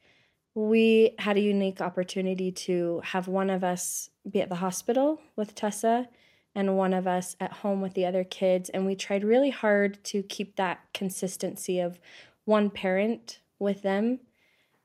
we 0.52 1.14
had 1.20 1.36
a 1.36 1.40
unique 1.40 1.80
opportunity 1.80 2.50
to 2.50 3.00
have 3.04 3.28
one 3.28 3.50
of 3.50 3.62
us 3.62 4.10
be 4.28 4.42
at 4.42 4.48
the 4.48 4.56
hospital 4.56 5.20
with 5.36 5.54
Tessa 5.54 6.08
and 6.56 6.76
one 6.76 6.92
of 6.92 7.06
us 7.06 7.36
at 7.38 7.52
home 7.52 7.80
with 7.80 7.94
the 7.94 8.04
other 8.04 8.24
kids. 8.24 8.68
And 8.68 8.84
we 8.84 8.96
tried 8.96 9.22
really 9.22 9.50
hard 9.50 10.02
to 10.06 10.24
keep 10.24 10.56
that 10.56 10.80
consistency 10.92 11.78
of 11.78 12.00
one 12.46 12.68
parent 12.68 13.38
with 13.60 13.82
them. 13.82 14.18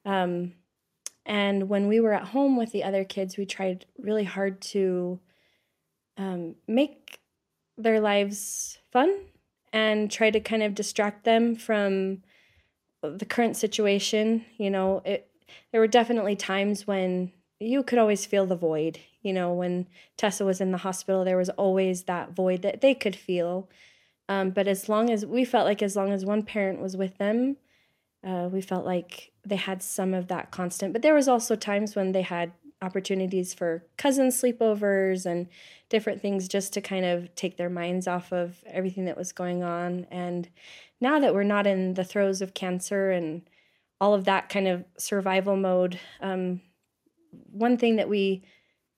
Um, 0.06 0.54
and 1.26 1.70
when 1.70 1.88
we 1.88 2.00
were 2.00 2.14
at 2.14 2.26
home 2.26 2.58
with 2.58 2.74
the 2.74 2.84
other 2.84 3.04
kids, 3.04 3.38
we 3.38 3.48
tried 3.48 3.88
really 3.98 4.24
hard 4.24 4.62
to 4.62 5.20
um, 6.16 6.54
make 6.68 7.22
their 7.76 8.00
lives 8.00 8.78
fun 8.92 9.18
and 9.74 10.12
try 10.12 10.30
to 10.30 10.40
kind 10.40 10.62
of 10.62 10.76
distract 10.76 11.24
them 11.24 11.56
from 11.56 12.22
the 13.12 13.26
current 13.26 13.58
situation. 13.58 14.46
You 14.58 14.70
know, 14.70 15.02
it, 15.06 15.30
there 15.72 15.82
were 15.82 15.88
definitely 15.88 16.36
times 16.36 16.88
when 16.88 17.32
you 17.60 17.84
could 17.84 18.00
always 18.00 18.26
feel 18.26 18.46
the 18.46 18.56
void. 18.56 19.00
You 19.22 19.34
know, 19.34 19.54
when 19.54 19.88
Tessa 20.16 20.46
was 20.46 20.62
in 20.62 20.72
the 20.72 20.78
hospital, 20.80 21.24
there 21.24 21.38
was 21.38 21.50
always 21.50 22.04
that 22.04 22.32
void 22.32 22.62
that 22.62 22.82
they 22.82 22.94
could 22.94 23.16
feel. 23.16 23.70
Um, 24.30 24.52
but 24.52 24.68
as 24.68 24.90
long 24.90 25.10
as 25.10 25.26
we 25.26 25.46
felt 25.46 25.66
like, 25.66 25.82
as 25.82 25.96
long 25.96 26.12
as 26.12 26.26
one 26.26 26.44
parent 26.44 26.82
was 26.82 26.98
with 26.98 27.18
them, 27.18 27.58
uh, 28.26 28.50
we 28.52 28.62
felt 28.62 28.86
like 28.86 29.32
they 29.46 29.56
had 29.56 29.82
some 29.82 30.14
of 30.14 30.28
that 30.28 30.52
constant. 30.52 30.94
But 30.94 31.02
there 31.02 31.14
was 31.14 31.28
also 31.28 31.56
times 31.56 31.96
when 31.96 32.12
they 32.12 32.24
had 32.24 32.52
opportunities 32.82 33.54
for 33.54 33.84
cousin 33.98 34.28
sleepovers 34.28 35.26
and 35.26 35.48
different 35.90 36.22
things 36.22 36.48
just 36.48 36.74
to 36.74 36.82
kind 36.82 37.06
of 37.06 37.34
take 37.36 37.58
their 37.58 37.70
minds 37.70 38.08
off 38.08 38.32
of 38.32 38.64
everything 38.68 39.06
that 39.06 39.18
was 39.18 39.32
going 39.32 39.64
on. 39.64 40.06
And 40.12 40.48
now 41.00 41.20
that 41.20 41.34
we're 41.34 41.44
not 41.44 41.68
in 41.68 41.94
the 41.94 42.04
throes 42.04 42.42
of 42.42 42.54
cancer 42.54 43.12
and 43.12 43.42
all 44.00 44.14
of 44.14 44.26
that 44.26 44.50
kind 44.50 44.68
of 44.68 44.86
survival 44.98 45.56
mode, 45.56 46.00
um, 46.22 46.62
one 47.52 47.78
thing 47.78 47.96
that 47.98 48.10
we 48.10 48.44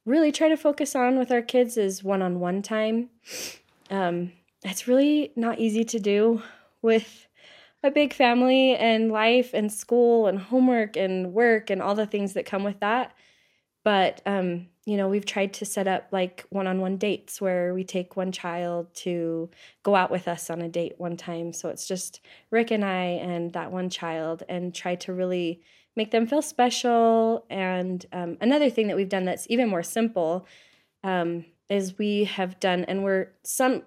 really 0.05 0.31
try 0.31 0.49
to 0.49 0.57
focus 0.57 0.95
on 0.95 1.17
with 1.17 1.31
our 1.31 1.41
kids 1.41 1.77
is 1.77 2.03
one 2.03 2.21
on 2.21 2.39
one 2.39 2.61
time. 2.61 3.09
Um, 3.89 4.31
it's 4.63 4.87
really 4.87 5.31
not 5.35 5.59
easy 5.59 5.83
to 5.85 5.99
do 5.99 6.41
with 6.81 7.27
a 7.83 7.91
big 7.91 8.13
family 8.13 8.75
and 8.75 9.11
life 9.11 9.51
and 9.53 9.71
school 9.71 10.27
and 10.27 10.39
homework 10.39 10.97
and 10.97 11.33
work 11.33 11.69
and 11.69 11.81
all 11.81 11.95
the 11.95 12.05
things 12.05 12.33
that 12.33 12.45
come 12.45 12.63
with 12.63 12.79
that. 12.81 13.13
But 13.83 14.21
um, 14.25 14.67
you 14.85 14.97
know, 14.97 15.07
we've 15.07 15.25
tried 15.25 15.53
to 15.53 15.65
set 15.65 15.87
up 15.87 16.07
like 16.11 16.45
one-on-one 16.49 16.97
dates 16.97 17.39
where 17.39 17.73
we 17.73 17.83
take 17.83 18.17
one 18.17 18.31
child 18.31 18.93
to 18.95 19.49
go 19.83 19.95
out 19.95 20.09
with 20.09 20.27
us 20.27 20.49
on 20.49 20.61
a 20.61 20.67
date 20.67 20.95
one 20.97 21.15
time. 21.15 21.53
So 21.53 21.69
it's 21.69 21.87
just 21.87 22.21
Rick 22.49 22.71
and 22.71 22.83
I 22.83 23.03
and 23.03 23.53
that 23.53 23.71
one 23.71 23.89
child 23.89 24.43
and 24.49 24.73
try 24.73 24.95
to 24.95 25.13
really 25.13 25.61
make 25.95 26.11
them 26.11 26.25
feel 26.27 26.41
special. 26.41 27.45
And 27.49 28.05
um, 28.11 28.37
another 28.41 28.69
thing 28.69 28.87
that 28.87 28.95
we've 28.95 29.09
done 29.09 29.25
that's 29.25 29.47
even 29.49 29.69
more 29.69 29.83
simple 29.83 30.47
um, 31.03 31.45
is 31.69 31.97
we 31.97 32.23
have 32.23 32.59
done, 32.59 32.83
and 32.85 33.03
we're 33.03 33.31
some 33.43 33.83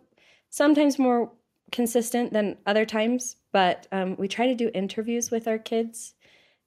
sometimes 0.50 0.98
more 0.98 1.32
consistent 1.72 2.32
than 2.32 2.58
other 2.66 2.84
times, 2.84 3.36
but 3.52 3.88
um, 3.90 4.14
we 4.18 4.28
try 4.28 4.46
to 4.46 4.54
do 4.54 4.70
interviews 4.72 5.30
with 5.30 5.48
our 5.48 5.58
kids 5.58 6.14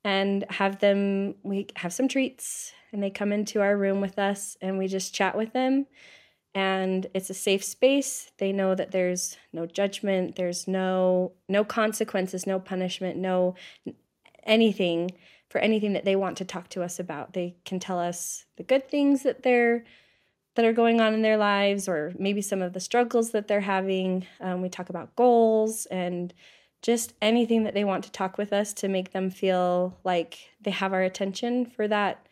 and 0.04 0.44
have 0.50 0.80
them 0.80 1.36
we 1.44 1.68
have 1.78 1.94
some 1.94 2.08
treats 2.08 2.74
and 2.96 3.04
they 3.04 3.10
come 3.10 3.34
into 3.34 3.62
our 3.62 3.76
room 3.76 4.00
with 4.00 4.18
us 4.18 4.56
and 4.62 4.78
we 4.78 4.88
just 4.88 5.14
chat 5.14 5.38
with 5.38 5.52
them. 5.52 5.86
And 6.54 7.08
it's 7.14 7.30
a 7.30 7.34
safe 7.34 7.62
space. 7.62 8.32
They 8.38 8.54
know 8.54 8.74
that 8.74 8.92
there's 8.92 9.36
no 9.52 9.66
judgment 9.66 10.38
there's 10.38 10.66
no 10.66 11.34
no 11.50 11.66
consequences 11.66 12.48
no 12.48 12.58
punishment 12.58 13.18
no 13.18 13.56
anything 14.46 15.12
for 15.50 15.60
anything 15.60 15.92
that 15.92 16.06
they 16.06 16.16
want 16.16 16.38
to 16.38 16.46
talk 16.46 16.70
to 16.70 16.82
us 16.84 16.98
about. 16.98 17.34
They 17.34 17.58
can 17.66 17.80
tell 17.80 18.00
us 18.00 18.46
the 18.56 18.64
good 18.64 18.90
things 18.90 19.24
that 19.24 19.44
they're 19.44 19.84
that 20.56 20.64
are 20.64 20.74
going 20.74 21.02
on 21.02 21.14
in 21.14 21.22
their 21.22 21.36
lives 21.36 21.90
or 21.90 22.14
maybe 22.18 22.42
some 22.42 22.62
of 22.62 22.72
the 22.72 22.80
struggles 22.80 23.32
that 23.32 23.50
they're 23.50 23.60
having. 23.60 24.26
Um, 24.40 24.62
we 24.62 24.70
talk 24.70 24.88
about 24.88 25.14
goals 25.18 25.86
and 25.88 26.34
just 26.82 27.14
anything 27.22 27.64
that 27.64 27.74
they 27.74 27.84
want 27.84 28.06
to 28.06 28.12
talk 28.12 28.38
with 28.38 28.54
us 28.54 28.72
to 28.76 28.88
make 28.88 29.12
them 29.12 29.30
feel 29.30 29.98
like 30.06 30.52
they 30.62 30.72
have 30.72 30.94
our 30.94 31.02
attention 31.02 31.66
for 31.66 31.90
that 31.90 32.26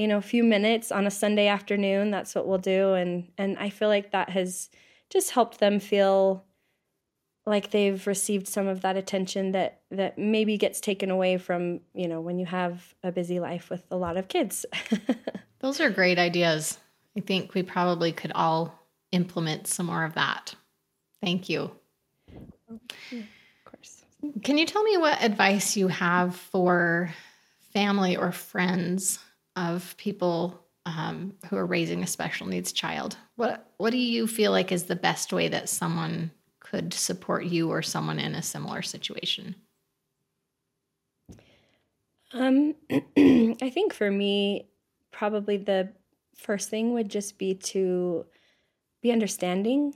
you 0.00 0.08
know 0.08 0.16
a 0.16 0.22
few 0.22 0.42
minutes 0.42 0.90
on 0.90 1.06
a 1.06 1.10
sunday 1.10 1.46
afternoon 1.46 2.10
that's 2.10 2.34
what 2.34 2.46
we'll 2.46 2.58
do. 2.58 2.94
And 2.94 3.30
and 3.36 3.58
i 3.58 3.68
feel 3.68 3.88
like 3.88 4.12
that 4.12 4.30
has 4.30 4.70
just 5.10 5.32
helped 5.32 5.60
them 5.60 5.78
feel 5.78 6.44
like 7.44 7.70
they've 7.70 8.06
received 8.06 8.46
some 8.46 8.66
of 8.66 8.80
that 8.82 8.96
attention 8.96 9.52
that 9.52 9.82
that 9.90 10.18
maybe 10.18 10.56
gets 10.56 10.80
taken 10.80 11.10
away 11.10 11.36
from 11.36 11.80
you 11.94 12.08
know 12.08 12.20
when 12.20 12.38
you 12.38 12.46
have 12.46 12.94
a 13.02 13.12
busy 13.12 13.40
life 13.40 13.68
with 13.68 13.84
a 13.90 13.96
lot 13.96 14.16
of 14.16 14.28
kids. 14.28 14.64
Those 15.60 15.80
are 15.80 15.90
great 15.90 16.18
ideas. 16.18 16.78
I 17.16 17.20
think 17.20 17.52
we 17.52 17.62
probably 17.62 18.12
could 18.12 18.32
all 18.34 18.74
implement 19.12 19.66
some 19.66 19.86
more 19.86 20.04
of 20.04 20.14
that. 20.14 20.54
Thank 21.22 21.50
you. 21.50 21.70
Of 22.70 22.80
course. 23.64 24.04
can 24.42 24.56
you 24.56 24.64
tell 24.64 24.82
me 24.84 24.96
what 24.96 25.22
advice 25.22 25.76
you 25.76 25.88
have 25.88 26.36
for 26.36 27.12
family 27.74 28.16
or 28.16 28.32
friends 28.32 29.18
of 29.56 29.96
people 29.96 30.66
um, 30.86 31.34
who 31.48 31.56
are 31.56 31.66
raising 31.66 32.02
a 32.02 32.06
special 32.06 32.46
needs 32.46 32.72
child? 32.72 33.16
What 33.36 33.72
What 33.76 33.90
do 33.90 33.98
you 33.98 34.26
feel 34.26 34.52
like 34.52 34.72
is 34.72 34.84
the 34.84 34.96
best 34.96 35.32
way 35.32 35.48
that 35.48 35.68
someone 35.68 36.30
could 36.60 36.94
support 36.94 37.44
you 37.44 37.70
or 37.70 37.82
someone 37.82 38.18
in 38.18 38.34
a 38.34 38.42
similar 38.42 38.82
situation? 38.82 39.56
Um, 42.32 42.74
I 42.90 43.70
think 43.72 43.92
for 43.92 44.10
me, 44.10 44.68
probably 45.10 45.56
the 45.56 45.92
first 46.36 46.70
thing 46.70 46.92
would 46.94 47.08
just 47.08 47.38
be 47.38 47.54
to 47.54 48.26
be 49.02 49.12
understanding. 49.12 49.94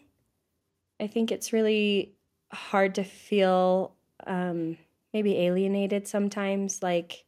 I 1.00 1.06
think 1.06 1.30
it's 1.30 1.52
really 1.52 2.14
hard 2.52 2.94
to 2.96 3.04
feel 3.04 3.96
um, 4.26 4.78
maybe 5.12 5.38
alienated 5.38 6.08
sometimes, 6.08 6.82
like 6.82 7.24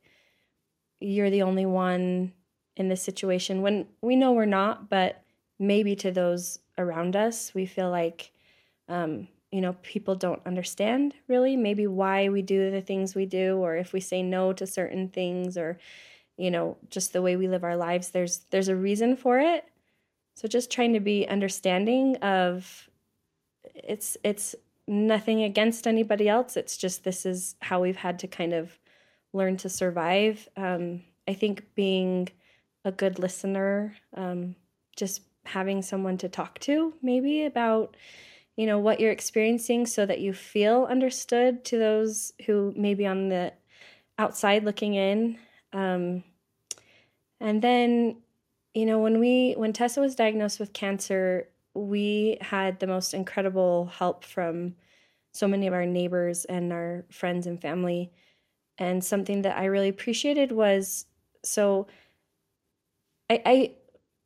you're 1.00 1.30
the 1.30 1.42
only 1.42 1.66
one 1.66 2.32
in 2.76 2.88
this 2.88 3.02
situation 3.02 3.62
when 3.62 3.86
we 4.02 4.16
know 4.16 4.32
we're 4.32 4.44
not, 4.44 4.88
but 4.88 5.22
maybe 5.58 5.96
to 5.96 6.10
those 6.10 6.58
around 6.78 7.16
us, 7.16 7.52
we 7.54 7.66
feel 7.66 7.90
like, 7.90 8.30
um, 8.88 9.28
you 9.50 9.60
know, 9.60 9.74
people 9.82 10.14
don't 10.14 10.44
understand 10.44 11.14
really 11.28 11.56
maybe 11.56 11.86
why 11.86 12.28
we 12.28 12.42
do 12.42 12.70
the 12.70 12.82
things 12.82 13.14
we 13.14 13.26
do, 13.26 13.56
or 13.56 13.76
if 13.76 13.92
we 13.92 14.00
say 14.00 14.22
no 14.22 14.52
to 14.52 14.66
certain 14.66 15.08
things, 15.08 15.56
or, 15.56 15.78
you 16.36 16.50
know, 16.50 16.76
just 16.90 17.12
the 17.12 17.22
way 17.22 17.36
we 17.36 17.48
live 17.48 17.64
our 17.64 17.76
lives. 17.76 18.10
There's 18.10 18.40
there's 18.50 18.68
a 18.68 18.76
reason 18.76 19.16
for 19.16 19.38
it. 19.38 19.64
So 20.34 20.48
just 20.48 20.70
trying 20.70 20.92
to 20.92 21.00
be 21.00 21.26
understanding 21.26 22.16
of 22.16 22.90
it's 23.74 24.16
it's 24.22 24.54
nothing 24.86 25.42
against 25.42 25.86
anybody 25.86 26.28
else. 26.28 26.56
It's 26.56 26.76
just 26.76 27.04
this 27.04 27.24
is 27.24 27.56
how 27.60 27.80
we've 27.80 27.96
had 27.96 28.18
to 28.20 28.26
kind 28.26 28.52
of 28.52 28.78
learn 29.36 29.56
to 29.58 29.68
survive. 29.68 30.48
Um, 30.56 31.02
I 31.28 31.34
think 31.34 31.64
being 31.74 32.28
a 32.84 32.92
good 32.92 33.18
listener, 33.18 33.94
um, 34.14 34.56
just 34.96 35.22
having 35.44 35.82
someone 35.82 36.18
to 36.18 36.28
talk 36.28 36.58
to 36.58 36.92
maybe 37.02 37.44
about 37.44 37.96
you 38.56 38.66
know 38.66 38.78
what 38.78 38.98
you're 38.98 39.12
experiencing 39.12 39.86
so 39.86 40.04
that 40.06 40.18
you 40.18 40.32
feel 40.32 40.88
understood 40.90 41.64
to 41.64 41.78
those 41.78 42.32
who 42.46 42.72
may 42.76 42.94
be 42.94 43.06
on 43.06 43.28
the 43.28 43.52
outside 44.18 44.64
looking 44.64 44.94
in 44.94 45.38
um, 45.72 46.24
and 47.38 47.62
then 47.62 48.16
you 48.74 48.84
know 48.86 48.98
when 48.98 49.20
we 49.20 49.54
when 49.56 49.72
tessa 49.72 50.00
was 50.00 50.16
diagnosed 50.16 50.58
with 50.58 50.72
cancer 50.72 51.46
we 51.76 52.38
had 52.40 52.80
the 52.80 52.86
most 52.86 53.14
incredible 53.14 53.86
help 53.86 54.24
from 54.24 54.74
so 55.32 55.46
many 55.46 55.66
of 55.66 55.74
our 55.74 55.86
neighbors 55.86 56.46
and 56.46 56.72
our 56.72 57.04
friends 57.10 57.46
and 57.46 57.60
family. 57.60 58.10
And 58.78 59.04
something 59.04 59.42
that 59.42 59.56
I 59.56 59.64
really 59.66 59.88
appreciated 59.88 60.52
was 60.52 61.06
so 61.42 61.86
I, 63.30 63.42
I 63.44 63.70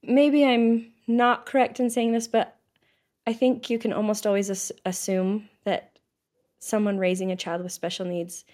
maybe 0.03 0.45
I'm 0.45 0.93
not 1.07 1.47
correct 1.47 1.81
in 1.81 1.91
saying 1.91 2.13
this, 2.13 2.29
but 2.29 2.57
I 3.27 3.33
think 3.33 3.71
you 3.71 3.79
can 3.79 3.93
almost 3.93 4.27
always 4.27 4.51
as- 4.51 4.73
assume 4.85 5.49
that 5.65 5.99
someone 6.59 6.99
raising 6.99 7.31
a 7.31 7.37
child 7.37 7.63
with 7.63 7.73
special 7.73 8.07
needs 8.07 8.45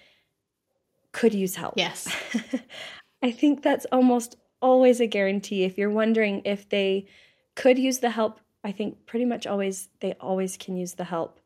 could 1.11 1.33
use 1.33 1.55
help. 1.55 1.73
Yes. 1.77 2.07
I 3.23 3.31
think 3.31 3.63
that's 3.63 3.85
almost 3.91 4.37
always 4.61 4.99
a 4.99 5.07
guarantee. 5.07 5.63
If 5.63 5.77
you're 5.77 5.89
wondering 5.89 6.41
if 6.45 6.69
they 6.69 7.07
could 7.55 7.79
use 7.79 7.99
the 7.99 8.11
help 8.11 8.39
I 8.67 8.73
think 8.73 9.05
pretty 9.05 9.23
much 9.23 9.47
always 9.47 9.87
they 10.01 10.13
always 10.19 10.57
can 10.57 10.75
use 10.75 10.95
the 10.95 11.05
help. 11.05 11.39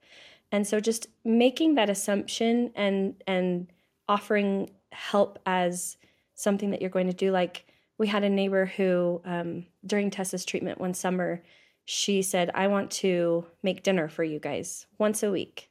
And 0.51 0.65
so 0.65 0.79
just 0.79 1.07
making 1.23 1.75
that 1.75 1.89
assumption 1.89 2.71
and 2.75 3.21
and 3.27 3.67
offering 4.11 4.69
help 4.91 5.39
as 5.45 5.95
something 6.35 6.71
that 6.71 6.81
you're 6.81 6.89
going 6.89 7.07
to 7.07 7.13
do. 7.13 7.31
Like 7.31 7.65
we 7.97 8.07
had 8.07 8.25
a 8.25 8.29
neighbor 8.29 8.65
who 8.65 9.21
um, 9.23 9.65
during 9.85 10.09
Tessa's 10.09 10.43
treatment 10.43 10.81
one 10.81 10.93
summer 10.93 11.41
she 11.85 12.21
said 12.21 12.51
I 12.53 12.67
want 12.67 12.91
to 12.91 13.45
make 13.63 13.83
dinner 13.83 14.09
for 14.09 14.23
you 14.23 14.37
guys 14.37 14.85
once 14.97 15.23
a 15.23 15.31
week. 15.31 15.69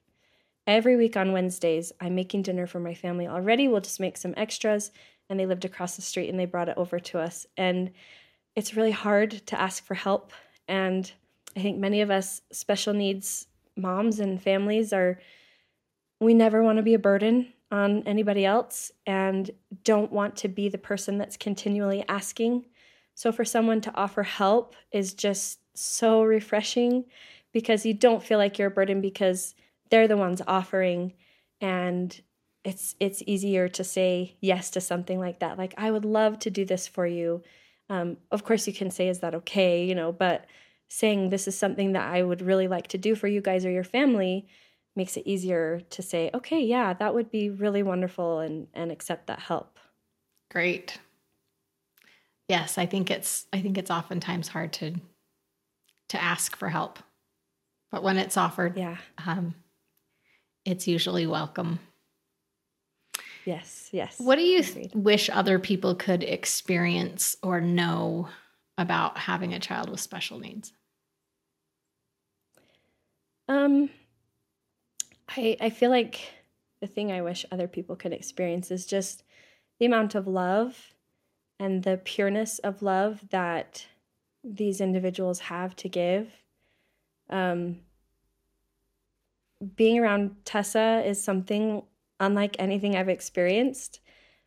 Every 0.66 0.96
week 0.96 1.18
on 1.18 1.32
Wednesdays 1.32 1.92
I'm 2.00 2.14
making 2.14 2.42
dinner 2.42 2.66
for 2.66 2.80
my 2.80 2.94
family 2.94 3.28
already. 3.28 3.68
We'll 3.68 3.82
just 3.82 4.00
make 4.00 4.16
some 4.16 4.34
extras. 4.38 4.90
And 5.28 5.38
they 5.38 5.46
lived 5.46 5.66
across 5.66 5.96
the 5.96 6.02
street 6.02 6.30
and 6.30 6.40
they 6.40 6.46
brought 6.46 6.70
it 6.70 6.78
over 6.78 6.98
to 6.98 7.18
us. 7.18 7.46
And 7.58 7.92
it's 8.56 8.74
really 8.74 8.90
hard 8.90 9.30
to 9.48 9.60
ask 9.60 9.84
for 9.84 9.94
help. 9.94 10.32
And 10.66 11.10
I 11.56 11.60
think 11.60 11.78
many 11.78 12.00
of 12.00 12.10
us 12.10 12.40
special 12.52 12.94
needs 12.94 13.46
moms 13.76 14.18
and 14.18 14.42
families 14.42 14.92
are, 14.92 15.20
we 16.20 16.34
never 16.34 16.62
want 16.62 16.78
to 16.78 16.82
be 16.82 16.94
a 16.94 16.98
burden 16.98 17.52
on 17.70 18.02
anybody 18.04 18.44
else 18.44 18.90
and 19.06 19.50
don't 19.84 20.12
want 20.12 20.36
to 20.36 20.48
be 20.48 20.68
the 20.68 20.78
person 20.78 21.18
that's 21.18 21.36
continually 21.36 22.04
asking. 22.08 22.66
So 23.14 23.30
for 23.32 23.44
someone 23.44 23.80
to 23.82 23.94
offer 23.94 24.22
help 24.22 24.74
is 24.92 25.14
just 25.14 25.60
so 25.74 26.22
refreshing 26.22 27.04
because 27.52 27.86
you 27.86 27.94
don't 27.94 28.22
feel 28.22 28.38
like 28.38 28.58
you're 28.58 28.68
a 28.68 28.72
burden 28.72 29.00
because 29.00 29.54
they're 29.90 30.08
the 30.08 30.16
ones 30.16 30.42
offering 30.46 31.14
and 31.60 32.20
it's 32.64 32.94
it's 33.00 33.22
easier 33.26 33.68
to 33.68 33.82
say 33.82 34.36
yes 34.40 34.70
to 34.70 34.80
something 34.80 35.18
like 35.18 35.40
that 35.40 35.56
like 35.56 35.72
i 35.78 35.90
would 35.90 36.04
love 36.04 36.38
to 36.38 36.50
do 36.50 36.64
this 36.64 36.86
for 36.86 37.06
you 37.06 37.42
um, 37.88 38.18
of 38.30 38.44
course 38.44 38.66
you 38.66 38.72
can 38.72 38.90
say 38.90 39.08
is 39.08 39.20
that 39.20 39.34
okay 39.34 39.82
you 39.84 39.94
know 39.94 40.12
but 40.12 40.44
saying 40.90 41.30
this 41.30 41.46
is 41.46 41.56
something 41.56 41.92
that 41.92 42.12
I 42.12 42.22
would 42.22 42.42
really 42.42 42.66
like 42.66 42.88
to 42.88 42.98
do 42.98 43.14
for 43.14 43.28
you 43.28 43.40
guys 43.40 43.64
or 43.64 43.70
your 43.70 43.84
family 43.84 44.46
makes 44.96 45.16
it 45.16 45.26
easier 45.26 45.80
to 45.90 46.02
say, 46.02 46.30
okay, 46.34 46.60
yeah, 46.60 46.92
that 46.94 47.14
would 47.14 47.30
be 47.30 47.50
really 47.50 47.82
wonderful 47.82 48.40
and 48.40 48.66
and 48.74 48.90
accept 48.90 49.26
that 49.28 49.40
help. 49.40 49.78
Great. 50.50 50.98
Yes, 52.48 52.78
I 52.78 52.86
think 52.86 53.10
it's 53.10 53.46
I 53.52 53.60
think 53.60 53.78
it's 53.78 53.90
oftentimes 53.90 54.48
hard 54.48 54.72
to 54.74 54.94
to 56.08 56.22
ask 56.22 56.56
for 56.56 56.68
help. 56.68 56.98
But 57.92 58.02
when 58.02 58.18
it's 58.18 58.36
offered, 58.36 58.76
yeah. 58.76 58.96
Um, 59.24 59.54
it's 60.64 60.86
usually 60.86 61.26
welcome. 61.26 61.78
Yes, 63.44 63.88
yes. 63.92 64.16
What 64.18 64.36
do 64.36 64.42
you 64.42 64.62
th- 64.62 64.90
wish 64.94 65.30
other 65.30 65.58
people 65.58 65.94
could 65.94 66.22
experience 66.22 67.36
or 67.42 67.60
know 67.60 68.28
about 68.76 69.18
having 69.18 69.54
a 69.54 69.58
child 69.60 69.88
with 69.88 70.00
special 70.00 70.38
needs? 70.38 70.72
Um, 73.48 73.90
I 75.36 75.56
I 75.60 75.70
feel 75.70 75.90
like 75.90 76.20
the 76.80 76.86
thing 76.86 77.12
I 77.12 77.22
wish 77.22 77.46
other 77.50 77.68
people 77.68 77.96
could 77.96 78.12
experience 78.12 78.70
is 78.70 78.86
just 78.86 79.22
the 79.78 79.86
amount 79.86 80.14
of 80.14 80.26
love 80.26 80.94
and 81.58 81.82
the 81.82 81.98
pureness 81.98 82.58
of 82.60 82.82
love 82.82 83.20
that 83.30 83.86
these 84.42 84.80
individuals 84.80 85.40
have 85.40 85.76
to 85.76 85.88
give. 85.88 86.32
Um, 87.28 87.80
being 89.76 89.98
around 89.98 90.36
Tessa 90.44 91.02
is 91.04 91.22
something 91.22 91.82
unlike 92.18 92.56
anything 92.58 92.96
I've 92.96 93.10
experienced. 93.10 94.00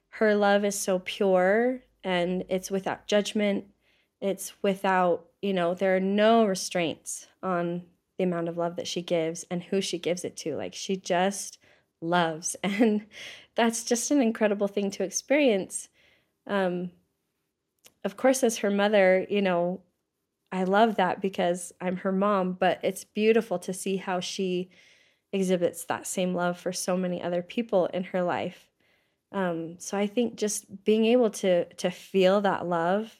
Her 0.09 0.35
love 0.35 0.65
is 0.65 0.79
so 0.79 0.99
pure 0.99 1.81
and 2.03 2.43
it's 2.49 2.71
without 2.71 3.07
judgment. 3.07 3.65
It's 4.21 4.53
without, 4.63 5.25
you 5.41 5.53
know, 5.53 5.75
there 5.75 5.95
are 5.95 5.99
no 5.99 6.45
restraints 6.45 7.27
on 7.43 7.83
the 8.17 8.23
amount 8.23 8.49
of 8.49 8.57
love 8.57 8.75
that 8.75 8.87
she 8.87 9.01
gives 9.01 9.45
and 9.49 9.63
who 9.63 9.81
she 9.81 9.97
gives 9.97 10.23
it 10.23 10.37
to. 10.37 10.55
Like 10.55 10.73
she 10.73 10.95
just 10.95 11.57
loves. 12.01 12.55
And 12.63 13.05
that's 13.55 13.83
just 13.83 14.11
an 14.11 14.21
incredible 14.21 14.67
thing 14.67 14.89
to 14.91 15.03
experience. 15.03 15.89
Um, 16.47 16.91
of 18.03 18.17
course, 18.17 18.43
as 18.43 18.57
her 18.57 18.71
mother, 18.71 19.25
you 19.29 19.41
know, 19.41 19.81
I 20.51 20.63
love 20.63 20.95
that 20.97 21.21
because 21.21 21.71
I'm 21.81 21.97
her 21.97 22.11
mom, 22.11 22.53
but 22.53 22.79
it's 22.83 23.03
beautiful 23.03 23.59
to 23.59 23.73
see 23.73 23.97
how 23.97 24.19
she 24.19 24.69
exhibits 25.31 25.85
that 25.85 26.05
same 26.05 26.33
love 26.35 26.59
for 26.59 26.71
so 26.71 26.95
many 26.95 27.21
other 27.21 27.41
people 27.41 27.87
in 27.87 28.03
her 28.05 28.21
life. 28.21 28.69
Um, 29.31 29.79
so 29.79 29.97
I 29.97 30.05
think 30.05 30.35
just 30.35 30.83
being 30.83 31.05
able 31.05 31.31
to 31.31 31.65
to 31.65 31.89
feel 31.89 32.41
that 32.41 32.67
love 32.67 33.19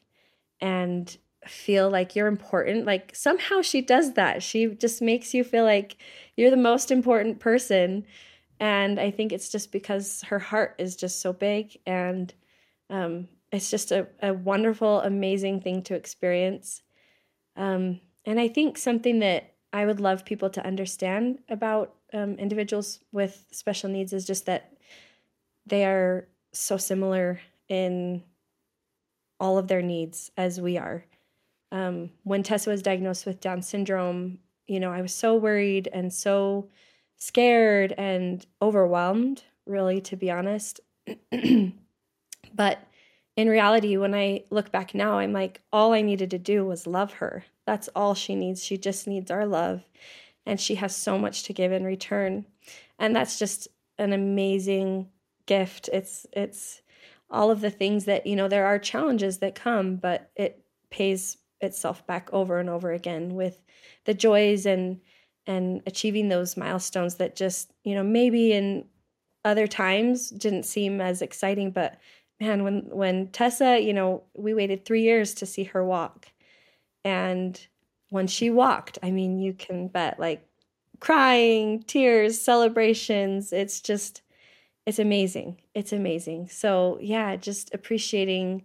and 0.62 1.18
feel 1.50 1.90
like 1.90 2.16
you're 2.16 2.28
important. 2.28 2.86
Like 2.86 3.16
somehow 3.16 3.62
she 3.62 3.82
does 3.82 4.14
that. 4.14 4.44
She 4.44 4.68
just 4.68 5.02
makes 5.02 5.34
you 5.34 5.44
feel 5.44 5.64
like 5.64 5.98
you're 6.38 6.52
the 6.52 6.58
most 6.58 6.92
important 6.92 7.40
person 7.40 8.06
And 8.60 9.00
I 9.00 9.12
think 9.12 9.34
it's 9.34 9.50
just 9.50 9.72
because 9.74 10.24
her 10.24 10.40
heart 10.40 10.76
is 10.80 10.96
just 10.96 11.22
so 11.22 11.34
big 11.34 11.78
and 11.86 12.34
um, 12.90 13.28
it's 13.52 13.70
just 13.72 13.92
a, 13.92 14.08
a 14.22 14.34
wonderful, 14.34 15.02
amazing 15.02 15.62
thing 15.62 15.84
to 15.84 15.96
experience. 15.96 16.82
Um, 17.56 18.02
and 18.26 18.40
I 18.40 18.48
think 18.48 18.78
something 18.78 19.20
that 19.20 19.54
I 19.74 19.86
would 19.86 20.00
love 20.00 20.26
people 20.26 20.50
to 20.52 20.66
understand 20.66 21.40
about 21.50 21.96
um, 22.14 22.36
individuals 22.36 23.00
with 23.12 23.46
special 23.52 23.90
needs 23.90 24.14
is 24.14 24.26
just 24.26 24.46
that 24.48 24.74
they 25.66 25.86
are 25.86 26.28
so 26.54 26.78
similar 26.78 27.42
in 27.70 28.24
all 29.40 29.58
of 29.60 29.68
their 29.68 29.82
needs 29.82 30.32
as 30.38 30.60
we 30.60 30.78
are. 30.78 31.06
Um, 31.74 32.12
when 32.22 32.44
Tessa 32.44 32.70
was 32.70 32.84
diagnosed 32.84 33.26
with 33.26 33.42
Down 33.42 33.64
syndrome, 33.64 34.38
you 34.68 34.80
know, 34.80 34.92
I 34.92 35.02
was 35.02 35.14
so 35.14 35.36
worried 35.36 35.90
and 35.92 36.14
so 36.14 36.70
scared 37.18 37.94
and 37.98 38.46
overwhelmed, 38.62 39.44
really, 39.66 40.00
to 40.02 40.16
be 40.16 40.30
honest. 40.30 40.80
but 42.56 42.88
in 43.36 43.50
reality, 43.50 43.98
when 43.98 44.14
I 44.14 44.44
look 44.52 44.72
back 44.72 44.94
now, 44.94 45.18
I'm 45.18 45.34
like, 45.34 45.62
all 45.74 45.94
I 45.94 46.02
needed 46.02 46.30
to 46.32 46.38
do 46.38 46.64
was 46.64 46.86
love 46.86 47.14
her. 47.14 47.44
That's 47.66 47.90
all 47.96 48.14
she 48.14 48.36
needs. 48.36 48.64
She 48.64 48.78
just 48.78 49.08
needs 49.08 49.32
our 49.32 49.48
love. 49.48 49.84
And 50.46 50.62
she 50.62 50.76
has 50.76 50.96
so 50.96 51.18
much 51.18 51.42
to 51.44 51.54
give 51.54 51.72
in 51.72 51.84
return. 51.84 52.46
And 53.00 53.16
that's 53.16 53.40
just 53.40 53.68
an 53.98 54.14
amazing 54.14 55.10
gift. 55.48 55.90
It's, 55.92 56.28
it's, 56.34 56.84
all 57.32 57.50
of 57.50 57.62
the 57.62 57.72
things 57.72 58.06
that 58.06 58.28
you 58.28 58.36
know 58.36 58.48
there 58.48 58.68
are 58.68 58.78
challenges 58.78 59.40
that 59.40 59.56
come 59.56 59.96
but 59.96 60.30
it 60.36 60.64
pays 60.92 61.38
itself 61.64 62.06
back 62.08 62.30
over 62.34 62.60
and 62.60 62.70
over 62.70 62.92
again 62.92 63.36
with 63.36 63.64
the 64.06 64.14
joys 64.14 64.66
and 64.66 65.00
and 65.46 65.82
achieving 65.86 66.30
those 66.30 66.56
milestones 66.58 67.16
that 67.16 67.36
just 67.36 67.74
you 67.84 67.96
know 67.96 68.04
maybe 68.04 68.54
in 68.54 68.86
other 69.46 69.68
times 69.68 70.30
didn't 70.30 70.64
seem 70.64 71.02
as 71.02 71.22
exciting. 71.22 71.72
But 71.72 72.00
man 72.40 72.64
when 72.64 72.90
when 72.90 73.28
Tessa 73.28 73.80
you 73.80 73.94
know 73.94 74.24
we 74.36 74.54
waited 74.54 74.86
3 74.86 75.02
years 75.02 75.34
to 75.36 75.46
see 75.46 75.66
her 75.66 75.84
walk. 75.84 76.28
And 77.06 77.60
when 78.10 78.28
she 78.28 78.50
walked 78.52 79.00
i 79.02 79.10
mean 79.10 79.40
you 79.40 79.54
can 79.54 79.88
bet 79.88 80.20
like 80.20 80.48
crying 81.00 81.82
tears 81.84 82.40
celebrations 82.40 83.52
it's 83.52 83.82
just 83.82 84.22
it's 84.86 85.00
amazing. 85.00 85.62
It's 85.74 85.94
amazing. 85.94 86.50
So 86.50 87.00
yeah 87.02 87.36
just 87.38 87.74
appreciating 87.74 88.64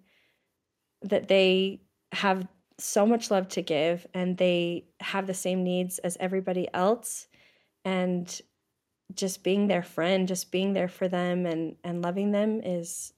that 1.02 1.28
they 1.28 1.80
have 2.12 2.46
so 2.78 3.06
much 3.06 3.30
love 3.30 3.48
to 3.48 3.62
give 3.62 4.06
and 4.14 4.36
they 4.36 4.84
have 5.00 5.26
the 5.26 5.34
same 5.34 5.64
needs 5.64 5.98
as 5.98 6.16
everybody 6.20 6.68
else. 6.72 7.26
And 7.84 8.40
just 9.14 9.42
being 9.42 9.68
their 9.68 9.82
friend 9.82 10.28
just 10.28 10.52
being 10.52 10.74
there 10.74 10.88
for 10.88 11.08
them 11.08 11.46
and 11.46 11.76
and 11.82 12.02
loving 12.02 12.30
them 12.30 12.60
is 12.62 13.12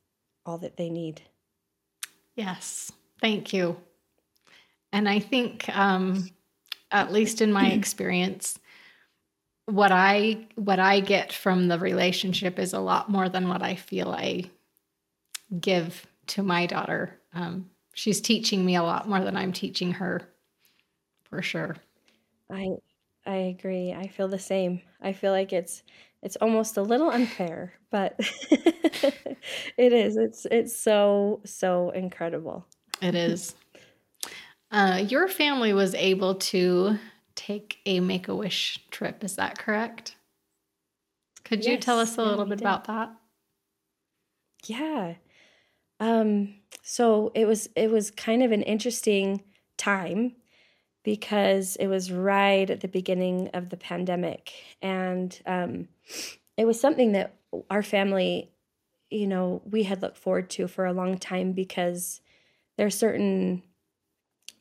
all 0.46 0.58
that 0.58 0.76
they 0.76 0.88
need. 0.88 1.20
Yes. 2.36 2.92
Thank 3.20 3.52
you. 3.52 3.76
And 4.92 5.08
i 5.08 5.18
think 5.18 5.68
um 5.76 6.30
at 6.90 7.12
least 7.12 7.40
in 7.40 7.52
my 7.52 7.68
experience 7.70 8.58
what 9.66 9.92
i 9.92 10.46
what 10.56 10.80
i 10.80 11.00
get 11.00 11.32
from 11.32 11.68
the 11.68 11.78
relationship 11.78 12.58
is 12.58 12.72
a 12.72 12.80
lot 12.80 13.08
more 13.08 13.28
than 13.28 13.48
what 13.48 13.62
i 13.62 13.74
feel 13.74 14.10
i 14.10 14.42
give 15.58 16.06
to 16.28 16.42
my 16.42 16.66
daughter. 16.66 17.18
Um, 17.34 17.70
she's 17.94 18.20
teaching 18.20 18.64
me 18.64 18.76
a 18.76 18.82
lot 18.82 19.08
more 19.08 19.20
than 19.20 19.36
I'm 19.36 19.52
teaching 19.52 19.92
her 19.92 20.22
for 21.24 21.42
sure. 21.42 21.76
I 22.50 22.68
I 23.26 23.36
agree. 23.36 23.92
I 23.92 24.08
feel 24.08 24.28
the 24.28 24.38
same. 24.38 24.80
I 25.00 25.12
feel 25.12 25.32
like 25.32 25.52
it's 25.52 25.82
it's 26.22 26.36
almost 26.36 26.76
a 26.76 26.82
little 26.82 27.10
unfair, 27.10 27.72
but 27.90 28.14
it 29.76 29.92
is. 29.92 30.16
It's 30.16 30.46
it's 30.50 30.76
so 30.76 31.40
so 31.44 31.90
incredible. 31.90 32.66
It 33.00 33.14
is. 33.14 33.54
Uh, 34.70 35.04
your 35.08 35.26
family 35.28 35.72
was 35.72 35.94
able 35.94 36.36
to 36.36 36.98
take 37.34 37.78
a 37.86 38.00
Make 38.00 38.28
a 38.28 38.34
Wish 38.34 38.78
trip. 38.90 39.24
Is 39.24 39.36
that 39.36 39.58
correct? 39.58 40.16
Could 41.44 41.64
yes, 41.64 41.72
you 41.72 41.78
tell 41.78 41.98
us 41.98 42.16
a 42.18 42.22
little 42.22 42.44
bit 42.44 42.58
did. 42.58 42.64
about 42.64 42.84
that? 42.84 43.10
Yeah. 44.66 45.14
Um, 46.00 46.54
so 46.82 47.30
it 47.34 47.46
was 47.46 47.68
it 47.76 47.90
was 47.90 48.10
kind 48.10 48.42
of 48.42 48.52
an 48.52 48.62
interesting 48.62 49.42
time 49.76 50.34
because 51.04 51.76
it 51.76 51.86
was 51.86 52.10
right 52.10 52.68
at 52.68 52.80
the 52.80 52.88
beginning 52.88 53.50
of 53.54 53.68
the 53.68 53.76
pandemic. 53.76 54.52
And 54.82 55.38
um, 55.46 55.88
it 56.56 56.64
was 56.64 56.80
something 56.80 57.12
that 57.12 57.36
our 57.70 57.82
family 57.82 58.50
you 59.10 59.26
know 59.26 59.60
we 59.64 59.82
had 59.82 60.02
looked 60.02 60.16
forward 60.16 60.48
to 60.48 60.68
for 60.68 60.86
a 60.86 60.92
long 60.92 61.18
time 61.18 61.52
because 61.52 62.20
there 62.76 62.86
are 62.86 62.90
certain 62.90 63.62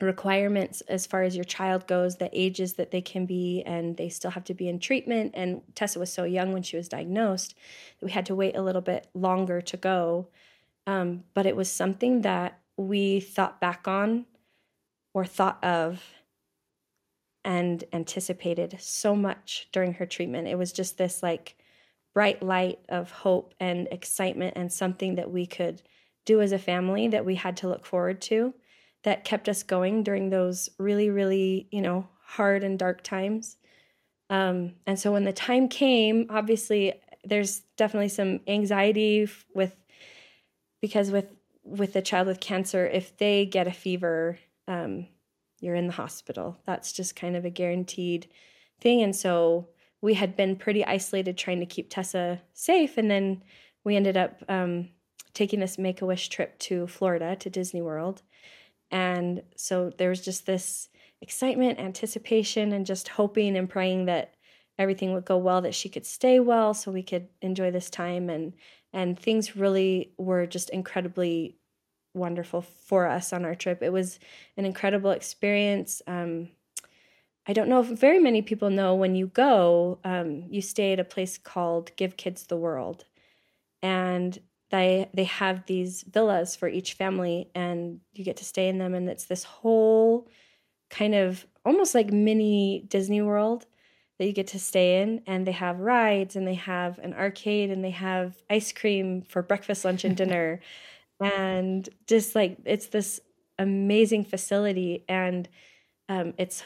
requirements 0.01 0.81
as 0.81 1.05
far 1.05 1.23
as 1.23 1.35
your 1.35 1.43
child 1.43 1.85
goes 1.85 2.15
the 2.15 2.29
ages 2.33 2.73
that 2.73 2.89
they 2.89 3.01
can 3.01 3.25
be 3.25 3.61
and 3.65 3.97
they 3.97 4.07
still 4.09 4.31
have 4.31 4.45
to 4.45 4.53
be 4.53 4.67
in 4.67 4.79
treatment. 4.79 5.31
And 5.35 5.61
tessa 5.75 5.99
was 5.99 6.11
so 6.11 6.23
young 6.23 6.53
when 6.53 6.63
she 6.63 6.77
was 6.77 6.87
diagnosed 6.87 7.53
that 7.99 8.05
we 8.05 8.11
had 8.11 8.25
to 8.27 8.35
wait 8.35 8.55
a 8.55 8.61
little 8.61 8.81
bit 8.81 9.07
longer 9.13 9.61
to 9.61 9.77
go 9.77 10.29
um, 10.87 11.23
but 11.33 11.45
it 11.45 11.55
was 11.55 11.71
something 11.71 12.21
that 12.21 12.59
we 12.77 13.19
thought 13.19 13.59
back 13.59 13.87
on 13.87 14.25
or 15.13 15.25
thought 15.25 15.63
of 15.63 16.03
and 17.43 17.83
anticipated 17.93 18.75
so 18.79 19.15
much 19.15 19.67
during 19.71 19.93
her 19.93 20.05
treatment. 20.05 20.47
It 20.47 20.57
was 20.57 20.71
just 20.71 20.97
this 20.97 21.23
like 21.23 21.55
bright 22.13 22.43
light 22.43 22.79
of 22.89 23.11
hope 23.11 23.53
and 23.59 23.87
excitement 23.91 24.53
and 24.55 24.71
something 24.71 25.15
that 25.15 25.31
we 25.31 25.45
could 25.45 25.81
do 26.25 26.41
as 26.41 26.51
a 26.51 26.59
family 26.59 27.07
that 27.07 27.25
we 27.25 27.35
had 27.35 27.57
to 27.57 27.67
look 27.67 27.85
forward 27.85 28.21
to 28.21 28.53
that 29.03 29.23
kept 29.23 29.47
us 29.47 29.63
going 29.63 30.03
during 30.03 30.29
those 30.29 30.69
really, 30.77 31.09
really, 31.09 31.67
you 31.71 31.81
know, 31.81 32.07
hard 32.21 32.63
and 32.63 32.77
dark 32.77 33.01
times. 33.01 33.57
Um, 34.29 34.73
and 34.85 34.99
so 34.99 35.11
when 35.11 35.23
the 35.23 35.33
time 35.33 35.67
came, 35.67 36.27
obviously, 36.29 36.93
there's 37.23 37.61
definitely 37.77 38.09
some 38.09 38.41
anxiety 38.47 39.27
with 39.55 39.75
because 40.81 41.11
with 41.11 41.33
with 41.63 41.95
a 41.95 42.01
child 42.01 42.27
with 42.27 42.39
cancer, 42.39 42.87
if 42.87 43.15
they 43.17 43.45
get 43.45 43.67
a 43.67 43.71
fever, 43.71 44.39
um, 44.67 45.07
you're 45.59 45.75
in 45.75 45.87
the 45.87 45.93
hospital. 45.93 46.57
That's 46.65 46.91
just 46.91 47.15
kind 47.15 47.35
of 47.35 47.45
a 47.45 47.49
guaranteed 47.49 48.27
thing. 48.79 49.01
And 49.01 49.15
so 49.15 49.67
we 50.01 50.13
had 50.13 50.35
been 50.35 50.55
pretty 50.55 50.85
isolated 50.85 51.37
trying 51.37 51.59
to 51.59 51.65
keep 51.65 51.89
Tessa 51.89 52.41
safe. 52.53 52.97
And 52.97 53.11
then 53.11 53.43
we 53.83 53.95
ended 53.95 54.17
up 54.17 54.41
um, 54.47 54.89
taking 55.33 55.59
this 55.59 55.77
Make 55.77 56.01
a 56.01 56.05
Wish 56.05 56.29
trip 56.29 56.57
to 56.59 56.87
Florida 56.87 57.35
to 57.35 57.49
Disney 57.49 57.81
World. 57.81 58.21
And 58.91 59.43
so 59.55 59.91
there 59.97 60.09
was 60.09 60.21
just 60.21 60.45
this 60.45 60.89
excitement, 61.21 61.79
anticipation, 61.79 62.71
and 62.71 62.85
just 62.85 63.09
hoping 63.09 63.57
and 63.57 63.69
praying 63.69 64.05
that 64.05 64.33
everything 64.77 65.13
would 65.13 65.25
go 65.25 65.37
well, 65.37 65.61
that 65.61 65.75
she 65.75 65.89
could 65.89 66.05
stay 66.05 66.39
well, 66.39 66.73
so 66.73 66.89
we 66.89 67.03
could 67.03 67.27
enjoy 67.41 67.69
this 67.69 67.89
time. 67.89 68.29
And 68.29 68.53
and 68.93 69.19
things 69.19 69.55
really 69.55 70.11
were 70.17 70.45
just 70.45 70.69
incredibly 70.69 71.57
wonderful 72.13 72.61
for 72.61 73.07
us 73.07 73.33
on 73.33 73.45
our 73.45 73.55
trip. 73.55 73.81
It 73.81 73.93
was 73.93 74.19
an 74.57 74.65
incredible 74.65 75.11
experience. 75.11 76.01
Um, 76.07 76.49
I 77.47 77.53
don't 77.53 77.69
know 77.69 77.81
if 77.81 77.87
very 77.87 78.19
many 78.19 78.41
people 78.41 78.69
know 78.69 78.95
when 78.95 79.15
you 79.15 79.27
go, 79.27 79.99
um, 80.03 80.45
you 80.49 80.61
stay 80.61 80.93
at 80.93 80.99
a 80.99 81.03
place 81.03 81.37
called 81.37 81.91
Give 81.95 82.15
Kids 82.17 82.45
the 82.45 82.57
World, 82.57 83.05
and 83.81 84.37
they 84.71 85.09
they 85.13 85.23
have 85.23 85.65
these 85.65 86.03
villas 86.03 86.55
for 86.55 86.67
each 86.67 86.93
family, 86.93 87.49
and 87.55 88.01
you 88.13 88.23
get 88.23 88.37
to 88.37 88.45
stay 88.45 88.67
in 88.67 88.77
them, 88.77 88.93
and 88.93 89.09
it's 89.09 89.25
this 89.25 89.43
whole 89.43 90.27
kind 90.89 91.15
of 91.15 91.45
almost 91.65 91.95
like 91.95 92.11
mini 92.11 92.85
Disney 92.87 93.21
World 93.21 93.65
that 94.19 94.27
you 94.27 94.33
get 94.33 94.47
to 94.47 94.59
stay 94.59 95.01
in 95.01 95.23
and 95.25 95.47
they 95.47 95.53
have 95.53 95.79
rides 95.79 96.35
and 96.35 96.45
they 96.45 96.53
have 96.53 96.99
an 96.99 97.13
arcade 97.13 97.71
and 97.71 97.83
they 97.83 97.91
have 97.91 98.35
ice 98.49 98.71
cream 98.71 99.23
for 99.23 99.41
breakfast 99.41 99.85
lunch 99.85 100.03
and 100.03 100.15
dinner. 100.15 100.59
And 101.21 101.89
just 102.07 102.33
like 102.33 102.59
it's 102.63 102.87
this 102.87 103.19
amazing 103.57 104.23
facility 104.23 105.03
and 105.09 105.49
um, 106.07 106.33
it's 106.37 106.63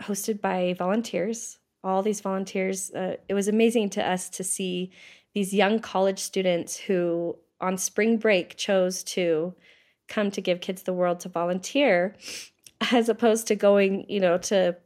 hosted 0.00 0.40
by 0.40 0.72
volunteers 0.72 1.58
all 1.84 2.02
these 2.02 2.20
volunteers. 2.20 2.90
Uh, 2.90 3.16
it 3.28 3.34
was 3.34 3.48
amazing 3.48 3.90
to 3.90 4.08
us 4.08 4.28
to 4.30 4.44
see 4.44 4.90
these 5.34 5.52
young 5.52 5.80
college 5.80 6.18
students 6.18 6.76
who 6.76 7.36
on 7.60 7.78
spring 7.78 8.18
break 8.18 8.56
chose 8.56 9.02
to 9.02 9.54
come 10.08 10.30
to 10.30 10.40
give 10.40 10.60
kids 10.60 10.82
the 10.82 10.92
world 10.92 11.20
to 11.20 11.28
volunteer 11.28 12.14
as 12.92 13.08
opposed 13.08 13.46
to 13.46 13.54
going 13.54 14.04
you 14.08 14.20
know 14.20 14.36
to 14.36 14.76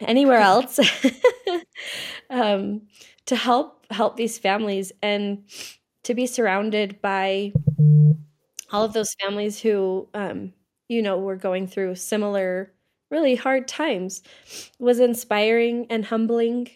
anywhere 0.00 0.38
else 0.40 0.78
um, 2.30 2.82
to 3.26 3.36
help 3.36 3.86
help 3.90 4.16
these 4.16 4.38
families 4.38 4.92
and 5.02 5.44
to 6.02 6.14
be 6.14 6.26
surrounded 6.26 7.00
by 7.00 7.52
all 8.72 8.84
of 8.84 8.92
those 8.92 9.14
families 9.20 9.60
who 9.60 10.08
um, 10.14 10.52
you 10.88 11.02
know 11.02 11.18
were 11.18 11.36
going 11.36 11.66
through 11.66 11.94
similar 11.94 12.72
really 13.10 13.34
hard 13.34 13.68
times 13.68 14.22
was 14.78 14.98
inspiring 14.98 15.86
and 15.90 16.04
humbling 16.06 16.68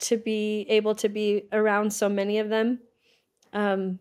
to 0.00 0.16
be 0.16 0.66
able 0.68 0.94
to 0.94 1.08
be 1.08 1.44
around 1.52 1.92
so 1.92 2.08
many 2.08 2.38
of 2.38 2.48
them. 2.48 2.80
Um, 3.52 4.00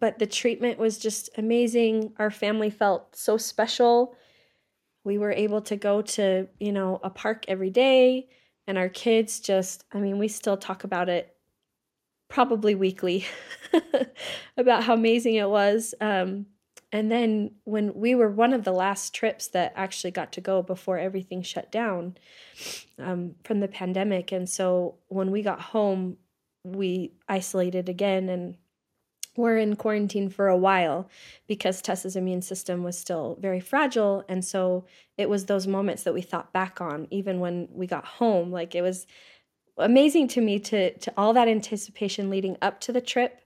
but 0.00 0.18
the 0.18 0.26
treatment 0.26 0.78
was 0.78 0.98
just 0.98 1.30
amazing. 1.38 2.14
Our 2.18 2.30
family 2.30 2.70
felt 2.70 3.16
so 3.16 3.36
special. 3.38 4.16
We 5.04 5.18
were 5.18 5.32
able 5.32 5.60
to 5.62 5.76
go 5.76 6.02
to, 6.02 6.48
you 6.58 6.72
know, 6.72 6.98
a 7.02 7.10
park 7.10 7.44
every 7.46 7.70
day, 7.70 8.28
and 8.66 8.78
our 8.78 8.88
kids 8.88 9.40
just, 9.40 9.84
I 9.92 9.98
mean, 9.98 10.18
we 10.18 10.28
still 10.28 10.56
talk 10.56 10.84
about 10.84 11.08
it 11.08 11.36
probably 12.28 12.74
weekly 12.74 13.26
about 14.56 14.82
how 14.84 14.94
amazing 14.94 15.36
it 15.36 15.48
was. 15.48 15.94
Um, 16.00 16.46
and 16.90 17.10
then 17.10 17.50
when 17.64 17.92
we 17.94 18.14
were 18.14 18.30
one 18.30 18.52
of 18.52 18.64
the 18.64 18.72
last 18.72 19.14
trips 19.14 19.48
that 19.48 19.72
actually 19.74 20.12
got 20.12 20.32
to 20.32 20.40
go 20.40 20.62
before 20.62 20.96
everything 20.96 21.42
shut 21.42 21.72
down 21.72 22.16
um, 22.98 23.34
from 23.44 23.60
the 23.60 23.68
pandemic. 23.68 24.32
And 24.32 24.48
so 24.48 24.96
when 25.08 25.30
we 25.30 25.42
got 25.42 25.60
home, 25.60 26.16
we 26.62 27.12
isolated 27.28 27.88
again 27.88 28.28
and 28.28 28.56
were 29.36 29.56
in 29.56 29.76
quarantine 29.76 30.28
for 30.28 30.48
a 30.48 30.56
while 30.56 31.08
because 31.46 31.82
Tessa's 31.82 32.16
immune 32.16 32.42
system 32.42 32.82
was 32.82 32.98
still 32.98 33.36
very 33.40 33.60
fragile. 33.60 34.24
And 34.28 34.44
so 34.44 34.84
it 35.18 35.28
was 35.28 35.46
those 35.46 35.66
moments 35.66 36.04
that 36.04 36.14
we 36.14 36.22
thought 36.22 36.52
back 36.52 36.80
on, 36.80 37.08
even 37.10 37.40
when 37.40 37.68
we 37.72 37.86
got 37.86 38.04
home. 38.04 38.50
Like 38.50 38.74
it 38.74 38.82
was 38.82 39.06
amazing 39.76 40.28
to 40.28 40.40
me 40.40 40.58
to, 40.60 40.96
to 40.98 41.12
all 41.16 41.32
that 41.32 41.48
anticipation 41.48 42.30
leading 42.30 42.56
up 42.62 42.80
to 42.80 42.92
the 42.92 43.00
trip 43.00 43.40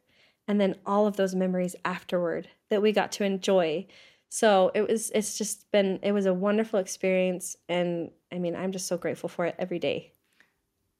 and 0.47 0.61
then 0.61 0.77
all 0.87 1.07
of 1.07 1.17
those 1.17 1.35
memories 1.35 1.77
afterward 1.85 2.49
that 2.71 2.83
we 2.83 2.93
got 2.93 3.13
to 3.13 3.25
enjoy. 3.25 3.87
So 4.31 4.71
it 4.75 4.87
was 4.89 5.11
it's 5.11 5.39
just 5.39 5.71
been 5.71 6.01
it 6.03 6.13
was 6.13 6.27
a 6.27 6.35
wonderful 6.35 6.79
experience 6.79 7.57
and 7.69 8.11
I 8.33 8.39
mean 8.39 8.55
I'm 8.57 8.73
just 8.73 8.87
so 8.87 8.99
grateful 8.99 9.29
for 9.29 9.47
it 9.47 9.55
every 9.59 9.79
day. 9.79 10.13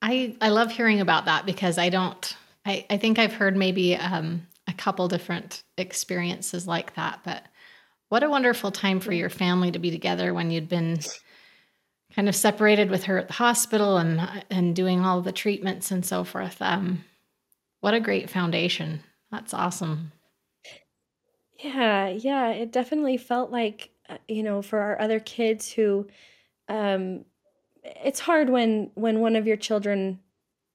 I 0.01 0.37
I 0.41 0.51
love 0.51 0.71
hearing 0.71 1.01
about 1.01 1.27
that 1.27 1.45
because 1.45 1.79
I 1.79 1.89
don't 1.89 2.37
I, 2.65 2.85
I 2.91 2.97
think 2.99 3.19
I've 3.19 3.33
heard 3.33 3.57
maybe 3.57 3.97
um, 3.97 4.47
couple 4.79 5.09
different 5.09 5.63
experiences 5.77 6.67
like 6.67 6.95
that, 6.95 7.21
but 7.25 7.45
what 8.09 8.23
a 8.23 8.31
wonderful 8.31 8.71
time 8.71 9.01
for 9.01 9.13
your 9.13 9.31
family 9.31 9.71
to 9.71 9.79
be 9.79 9.91
together 9.91 10.33
when 10.33 10.51
you'd 10.51 10.69
been 10.69 10.99
kind 12.15 12.29
of 12.29 12.35
separated 12.35 12.91
with 12.91 13.05
her 13.05 13.19
at 13.19 13.29
the 13.29 13.35
hospital 13.35 13.99
and 13.99 14.21
and 14.51 14.75
doing 14.75 15.05
all 15.05 15.21
the 15.21 15.33
treatments 15.33 15.91
and 15.91 16.05
so 16.05 16.25
forth. 16.25 16.61
Um, 16.61 17.05
what 17.81 17.95
a 17.95 18.01
great 18.01 18.31
foundation 18.31 19.01
that's 19.31 19.53
awesome. 19.53 20.13
Yeah, 21.59 22.09
yeah, 22.09 22.51
it 22.51 22.73
definitely 22.73 23.17
felt 23.17 23.51
like, 23.51 23.91
uh, 24.09 24.19
you 24.27 24.43
know, 24.43 24.63
for 24.63 24.79
our 24.79 25.01
other 25.01 25.21
kids 25.21 25.71
who 25.73 26.07
um 26.69 27.25
it's 27.85 28.21
hard 28.21 28.51
when 28.51 28.91
when 28.95 29.21
one 29.21 29.37
of 29.37 29.47
your 29.47 29.57
children, 29.57 30.21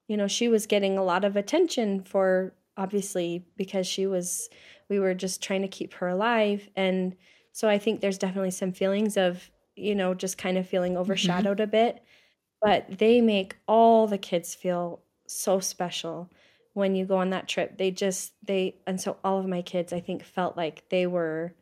you 0.07 0.17
know, 0.17 0.27
she 0.27 0.47
was 0.47 0.67
getting 0.67 0.97
a 0.97 1.03
lot 1.03 1.25
of 1.25 1.35
attention 1.35 2.03
for 2.03 2.53
obviously 2.77 3.45
because 3.57 3.87
she 3.87 4.07
was 4.07 4.49
we 4.89 4.99
were 4.99 5.13
just 5.13 5.41
trying 5.41 5.61
to 5.61 5.67
keep 5.67 5.93
her 5.95 6.07
alive. 6.07 6.69
And 6.75 7.15
so 7.51 7.69
I 7.69 7.77
think 7.77 8.01
there's 8.01 8.17
definitely 8.17 8.51
some 8.51 8.71
feelings 8.71 9.17
of, 9.17 9.49
you 9.75 9.95
know, 9.95 10.13
just 10.13 10.37
kind 10.37 10.57
of 10.57 10.67
feeling 10.67 10.93
mm-hmm. 10.93 11.01
overshadowed 11.01 11.57
mm-hmm. 11.57 11.63
a 11.63 11.67
bit, 11.67 12.03
but 12.61 12.85
they 12.99 13.21
make 13.21 13.57
all 13.67 14.07
the 14.07 14.17
kids 14.17 14.53
feel 14.53 15.01
so 15.27 15.59
special 15.59 16.29
when 16.73 16.95
you 16.95 17.05
go 17.05 17.17
on 17.17 17.29
that 17.31 17.47
trip. 17.47 17.77
They 17.77 17.91
just 17.91 18.33
they 18.45 18.75
and 18.85 18.99
so 18.99 19.17
all 19.23 19.39
of 19.39 19.47
my 19.47 19.61
kids 19.61 19.93
i 19.93 19.99
think 19.99 20.23
felt 20.23 20.57
like 20.57 20.83
they 20.89 21.07
were 21.07 21.53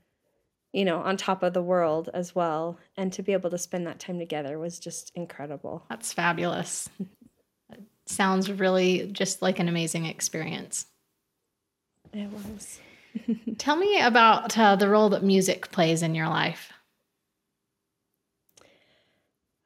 you 0.73 0.85
know 0.85 0.99
on 0.99 1.17
top 1.17 1.43
of 1.43 1.53
the 1.53 1.61
world 1.61 2.09
as 2.13 2.33
well. 2.35 2.79
And 2.97 3.13
to 3.13 3.23
be 3.23 3.33
able 3.33 3.49
to 3.51 3.57
spend 3.57 3.87
that 3.87 3.99
time 3.99 4.19
together 4.19 4.57
was 4.57 4.79
just 4.79 5.11
incredible. 5.15 5.85
That's 5.89 6.13
fabulous. 6.13 6.89
Sounds 8.07 8.51
really 8.51 9.09
just 9.11 9.41
like 9.41 9.59
an 9.59 9.69
amazing 9.69 10.05
experience 10.05 10.85
it 12.13 12.29
was 12.31 12.79
tell 13.57 13.75
me 13.75 13.99
about 13.99 14.57
uh, 14.57 14.75
the 14.75 14.89
role 14.89 15.09
that 15.09 15.23
music 15.23 15.71
plays 15.71 16.01
in 16.01 16.15
your 16.15 16.27
life 16.27 16.71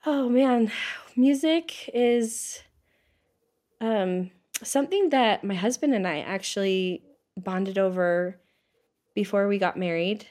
oh 0.06 0.30
man 0.30 0.72
music 1.16 1.90
is 1.94 2.62
um 3.82 4.30
something 4.64 5.10
that 5.10 5.44
my 5.44 5.56
husband 5.56 5.94
and 5.94 6.08
I 6.08 6.20
actually 6.20 7.04
bonded 7.38 7.78
over 7.78 8.40
before 9.14 9.48
we 9.48 9.58
got 9.58 9.78
married. 9.78 10.26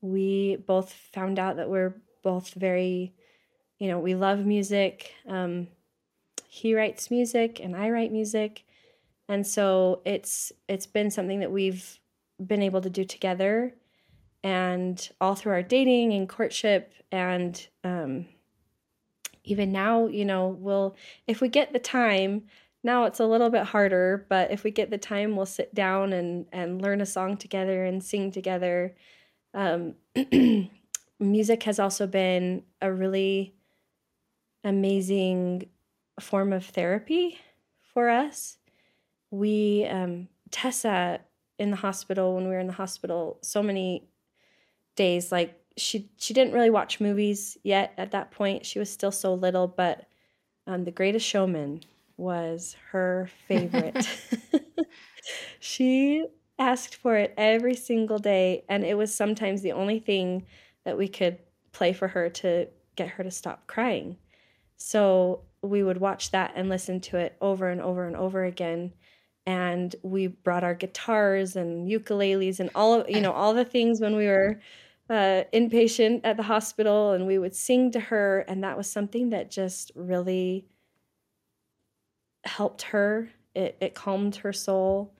We 0.00 0.56
both 0.56 0.92
found 0.92 1.38
out 1.38 1.56
that 1.56 1.70
we're 1.70 1.94
both 2.22 2.54
very, 2.54 3.14
you 3.78 3.88
know, 3.88 3.98
we 3.98 4.14
love 4.14 4.44
music. 4.44 5.12
Um, 5.28 5.68
he 6.48 6.74
writes 6.74 7.10
music 7.10 7.60
and 7.60 7.76
I 7.76 7.90
write 7.90 8.12
music, 8.12 8.64
and 9.28 9.46
so 9.46 10.02
it's 10.04 10.52
it's 10.68 10.86
been 10.86 11.10
something 11.10 11.40
that 11.40 11.52
we've 11.52 11.98
been 12.44 12.62
able 12.62 12.80
to 12.80 12.90
do 12.90 13.04
together, 13.04 13.74
and 14.42 15.10
all 15.20 15.34
through 15.34 15.52
our 15.52 15.62
dating 15.62 16.12
and 16.12 16.28
courtship, 16.28 16.94
and 17.10 17.68
um, 17.84 18.26
even 19.44 19.72
now, 19.72 20.06
you 20.06 20.24
know, 20.24 20.48
we'll 20.48 20.96
if 21.26 21.40
we 21.40 21.48
get 21.48 21.72
the 21.72 21.78
time 21.78 22.44
now 22.84 23.04
it's 23.04 23.20
a 23.20 23.26
little 23.26 23.50
bit 23.50 23.64
harder, 23.64 24.26
but 24.28 24.50
if 24.50 24.64
we 24.64 24.70
get 24.70 24.90
the 24.90 24.98
time, 24.98 25.36
we'll 25.36 25.46
sit 25.46 25.74
down 25.74 26.12
and, 26.12 26.46
and 26.52 26.82
learn 26.82 27.00
a 27.00 27.06
song 27.06 27.36
together 27.36 27.84
and 27.84 28.02
sing 28.02 28.32
together. 28.32 28.94
Um, 29.54 29.94
music 31.20 31.62
has 31.62 31.78
also 31.78 32.06
been 32.06 32.64
a 32.80 32.92
really 32.92 33.54
amazing 34.64 35.68
form 36.20 36.52
of 36.52 36.64
therapy 36.64 37.38
for 37.94 38.08
us. 38.08 38.58
We, 39.32 39.84
um, 39.90 40.28
Tessa 40.52 41.20
in 41.58 41.70
the 41.70 41.76
hospital, 41.76 42.36
when 42.36 42.44
we 42.44 42.50
were 42.50 42.60
in 42.60 42.68
the 42.68 42.72
hospital, 42.72 43.38
so 43.42 43.62
many 43.62 44.08
days, 44.94 45.32
like 45.32 45.58
she, 45.76 46.08
she 46.18 46.32
didn't 46.34 46.52
really 46.52 46.70
watch 46.70 47.00
movies 47.00 47.58
yet 47.64 47.94
at 47.98 48.12
that 48.12 48.30
point. 48.30 48.64
She 48.64 48.78
was 48.78 48.90
still 48.90 49.10
so 49.10 49.34
little, 49.34 49.66
but 49.66 50.06
um, 50.68 50.84
The 50.84 50.92
Greatest 50.92 51.26
Showman 51.26 51.82
was 52.16 52.76
her 52.92 53.28
favorite. 53.48 54.06
she 55.60 56.26
asked 56.58 56.94
for 56.96 57.16
it 57.16 57.34
every 57.36 57.74
single 57.74 58.18
day, 58.18 58.64
and 58.68 58.84
it 58.84 58.96
was 58.96 59.14
sometimes 59.14 59.62
the 59.62 59.72
only 59.72 59.98
thing 59.98 60.46
that 60.84 60.98
we 60.98 61.08
could 61.08 61.38
play 61.72 61.92
for 61.92 62.08
her 62.08 62.28
to 62.28 62.68
get 62.96 63.08
her 63.08 63.24
to 63.24 63.30
stop 63.30 63.66
crying. 63.66 64.16
So 64.76 65.42
we 65.62 65.82
would 65.82 65.98
watch 65.98 66.30
that 66.32 66.52
and 66.56 66.68
listen 66.68 67.00
to 67.00 67.16
it 67.16 67.36
over 67.40 67.68
and 67.68 67.80
over 67.80 68.06
and 68.06 68.16
over 68.16 68.44
again. 68.44 68.92
And 69.44 69.94
we 70.02 70.28
brought 70.28 70.62
our 70.62 70.74
guitars 70.74 71.56
and 71.56 71.88
ukuleles 71.88 72.60
and 72.60 72.70
all 72.74 73.00
of 73.00 73.10
you 73.10 73.20
know 73.20 73.32
all 73.32 73.54
the 73.54 73.64
things 73.64 74.00
when 74.00 74.14
we 74.14 74.26
were 74.26 74.60
uh, 75.10 75.44
inpatient 75.52 76.20
at 76.24 76.36
the 76.36 76.44
hospital, 76.44 77.12
and 77.12 77.26
we 77.26 77.38
would 77.38 77.54
sing 77.54 77.90
to 77.90 78.00
her, 78.00 78.40
and 78.48 78.64
that 78.64 78.76
was 78.76 78.90
something 78.90 79.30
that 79.30 79.50
just 79.50 79.92
really 79.94 80.66
helped 82.44 82.82
her. 82.82 83.28
It, 83.54 83.76
it 83.80 83.94
calmed 83.94 84.36
her 84.36 84.52
soul. 84.52 85.12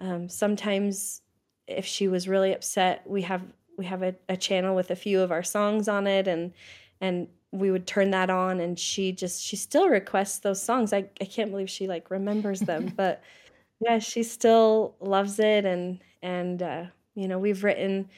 Um, 0.00 0.28
sometimes, 0.28 1.22
if 1.66 1.86
she 1.86 2.08
was 2.08 2.28
really 2.28 2.52
upset, 2.52 3.02
we 3.06 3.22
have 3.22 3.42
we 3.76 3.84
have 3.84 4.02
a, 4.02 4.14
a 4.28 4.36
channel 4.36 4.74
with 4.74 4.90
a 4.90 4.96
few 4.96 5.20
of 5.20 5.30
our 5.30 5.42
songs 5.42 5.86
on 5.86 6.06
it, 6.06 6.26
and 6.26 6.52
and 7.00 7.28
we 7.52 7.70
would 7.70 7.86
turn 7.86 8.10
that 8.10 8.30
on, 8.30 8.60
and 8.60 8.78
she 8.78 9.12
just 9.12 9.42
she 9.42 9.56
still 9.56 9.88
requests 9.88 10.38
those 10.38 10.62
songs. 10.62 10.92
I 10.92 11.08
I 11.20 11.24
can't 11.24 11.50
believe 11.50 11.70
she 11.70 11.86
like 11.86 12.10
remembers 12.10 12.60
them, 12.60 12.92
but 12.96 13.22
yeah, 13.80 13.98
she 13.98 14.22
still 14.22 14.96
loves 15.00 15.38
it, 15.38 15.64
and 15.64 16.00
and 16.22 16.62
uh, 16.62 16.84
you 17.14 17.28
know 17.28 17.38
we've 17.38 17.64
written 17.64 18.08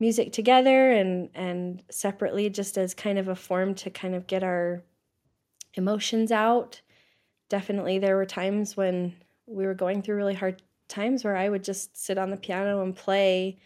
music 0.00 0.32
together 0.32 0.90
and 0.92 1.30
and 1.34 1.82
separately 1.90 2.50
just 2.50 2.76
as 2.78 2.94
kind 2.94 3.18
of 3.18 3.28
a 3.28 3.36
form 3.36 3.74
to 3.74 3.90
kind 3.90 4.14
of 4.14 4.26
get 4.26 4.42
our 4.42 4.82
emotions 5.74 6.30
out 6.32 6.80
definitely 7.48 7.98
there 7.98 8.16
were 8.16 8.26
times 8.26 8.76
when 8.76 9.14
we 9.46 9.66
were 9.66 9.74
going 9.74 10.02
through 10.02 10.16
really 10.16 10.34
hard 10.34 10.62
times 10.88 11.24
where 11.24 11.36
I 11.36 11.48
would 11.48 11.64
just 11.64 11.96
sit 11.96 12.18
on 12.18 12.30
the 12.30 12.36
piano 12.36 12.82
and 12.82 12.94
play 12.94 13.58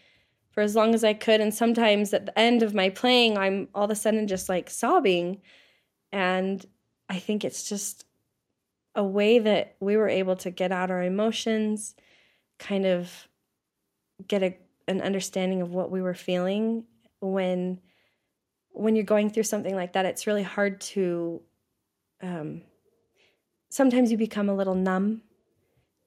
for 0.51 0.61
as 0.61 0.75
long 0.75 0.93
as 0.93 1.03
I 1.03 1.13
could. 1.13 1.41
And 1.41 1.53
sometimes 1.53 2.13
at 2.13 2.25
the 2.25 2.37
end 2.37 2.63
of 2.63 2.73
my 2.73 2.89
playing, 2.89 3.37
I'm 3.37 3.67
all 3.73 3.85
of 3.85 3.91
a 3.91 3.95
sudden 3.95 4.27
just 4.27 4.49
like 4.49 4.69
sobbing. 4.69 5.41
And 6.11 6.65
I 7.07 7.19
think 7.19 7.43
it's 7.43 7.67
just 7.67 8.05
a 8.99 9.03
way 9.03 9.39
that 9.39 9.75
we 9.79 9.97
were 9.97 10.09
able 10.09 10.35
to 10.35 10.51
get 10.51 10.71
out 10.71 10.91
our 10.91 11.01
emotions, 11.01 11.95
kind 12.59 12.85
of 12.85 13.27
get 14.27 14.43
a, 14.43 14.57
an 14.87 15.01
understanding 15.01 15.61
of 15.61 15.71
what 15.71 15.89
we 15.89 16.01
were 16.01 16.13
feeling 16.13 16.83
when 17.21 17.79
when 18.71 18.95
you're 18.95 19.03
going 19.03 19.29
through 19.29 19.43
something 19.43 19.75
like 19.75 19.93
that 19.93 20.05
it's 20.05 20.27
really 20.27 20.43
hard 20.43 20.79
to 20.79 21.41
um, 22.21 22.61
sometimes 23.69 24.11
you 24.11 24.17
become 24.17 24.49
a 24.49 24.55
little 24.55 24.75
numb. 24.75 25.21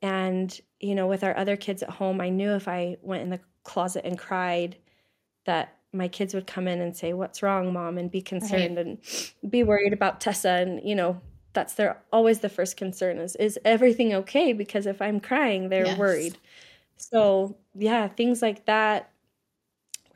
And, 0.01 0.59
you 0.81 0.95
know, 0.95 1.07
with 1.07 1.25
our 1.25 1.37
other 1.37 1.57
kids 1.57 1.83
at 1.83 1.91
home, 1.91 2.21
I 2.21 2.29
knew 2.29 2.51
if 2.55 2.67
I 2.69 2.97
went 3.03 3.23
in 3.23 3.31
the 3.31 3.41
closet 3.63 4.05
and 4.05 4.19
cried, 4.19 4.77
that 5.47 5.77
my 5.93 6.09
kids 6.09 6.35
would 6.35 6.47
come 6.47 6.67
in 6.67 6.81
and 6.81 6.97
say, 6.97 7.13
What's 7.13 7.43
wrong, 7.43 7.73
mom? 7.73 7.99
and 7.99 8.11
be 8.11 8.21
concerned 8.23 8.77
right. 8.77 8.87
and 8.87 8.99
be 9.49 9.63
worried 9.63 9.93
about 9.93 10.21
Tessa 10.21 10.51
and, 10.51 10.81
you 10.89 10.95
know, 10.95 11.21
that's 11.55 11.75
their 11.75 12.03
always 12.12 12.41
the 12.41 12.49
first 12.49 12.77
concern 12.77 13.19
is 13.19 13.37
is 13.37 13.59
everything 13.65 14.15
okay? 14.15 14.53
Because 14.53 14.87
if 14.87 15.03
i'm 15.03 15.21
crying 15.21 15.69
they're 15.69 15.88
Yes. 15.88 15.91
worried. 15.91 16.38
So 16.99 17.59
yeah 17.75 18.09
things 18.09 18.43
like 18.43 18.67
that 18.67 19.12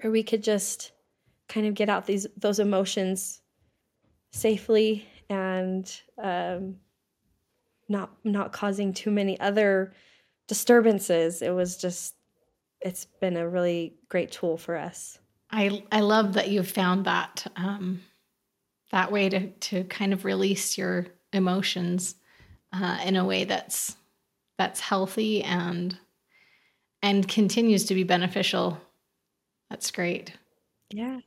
where 0.01 0.11
we 0.11 0.23
could 0.23 0.43
just 0.43 0.93
kind 1.49 1.67
of 1.67 1.75
get 1.75 1.89
out 1.89 2.07
these 2.07 2.27
those 2.37 2.59
emotions 2.59 3.43
safely 4.33 5.09
and 5.31 6.03
um, 6.19 6.81
not 7.89 8.17
not 8.25 8.53
causing 8.53 8.93
too 8.93 9.11
many 9.11 9.39
other 9.41 9.93
disturbances. 10.49 11.43
It 11.43 11.51
was 11.51 11.77
just 11.77 12.17
it's 12.81 13.07
been 13.07 13.37
a 13.37 13.49
really 13.49 13.99
great 14.11 14.33
tool 14.33 14.59
for 14.59 14.77
us. 14.77 15.21
I 15.51 15.85
I 15.93 16.01
love 16.01 16.35
that 16.35 16.49
you've 16.51 16.71
found 16.71 17.07
that 17.07 17.47
um, 17.57 18.03
that 18.91 19.13
way 19.13 19.29
to 19.29 19.51
to 19.53 19.85
kind 19.85 20.13
of 20.13 20.25
release 20.25 20.79
your 20.79 21.07
emotions 21.37 22.17
uh, 22.73 22.99
in 23.05 23.17
a 23.17 23.25
way 23.25 23.45
that's 23.45 23.97
that's 24.59 24.81
healthy 24.81 25.43
and 25.43 25.97
and 27.03 27.29
continues 27.29 27.85
to 27.85 27.95
be 27.95 28.03
beneficial. 28.03 28.79
That's 29.71 29.91
great. 29.91 30.33
Yeah. 30.91 31.21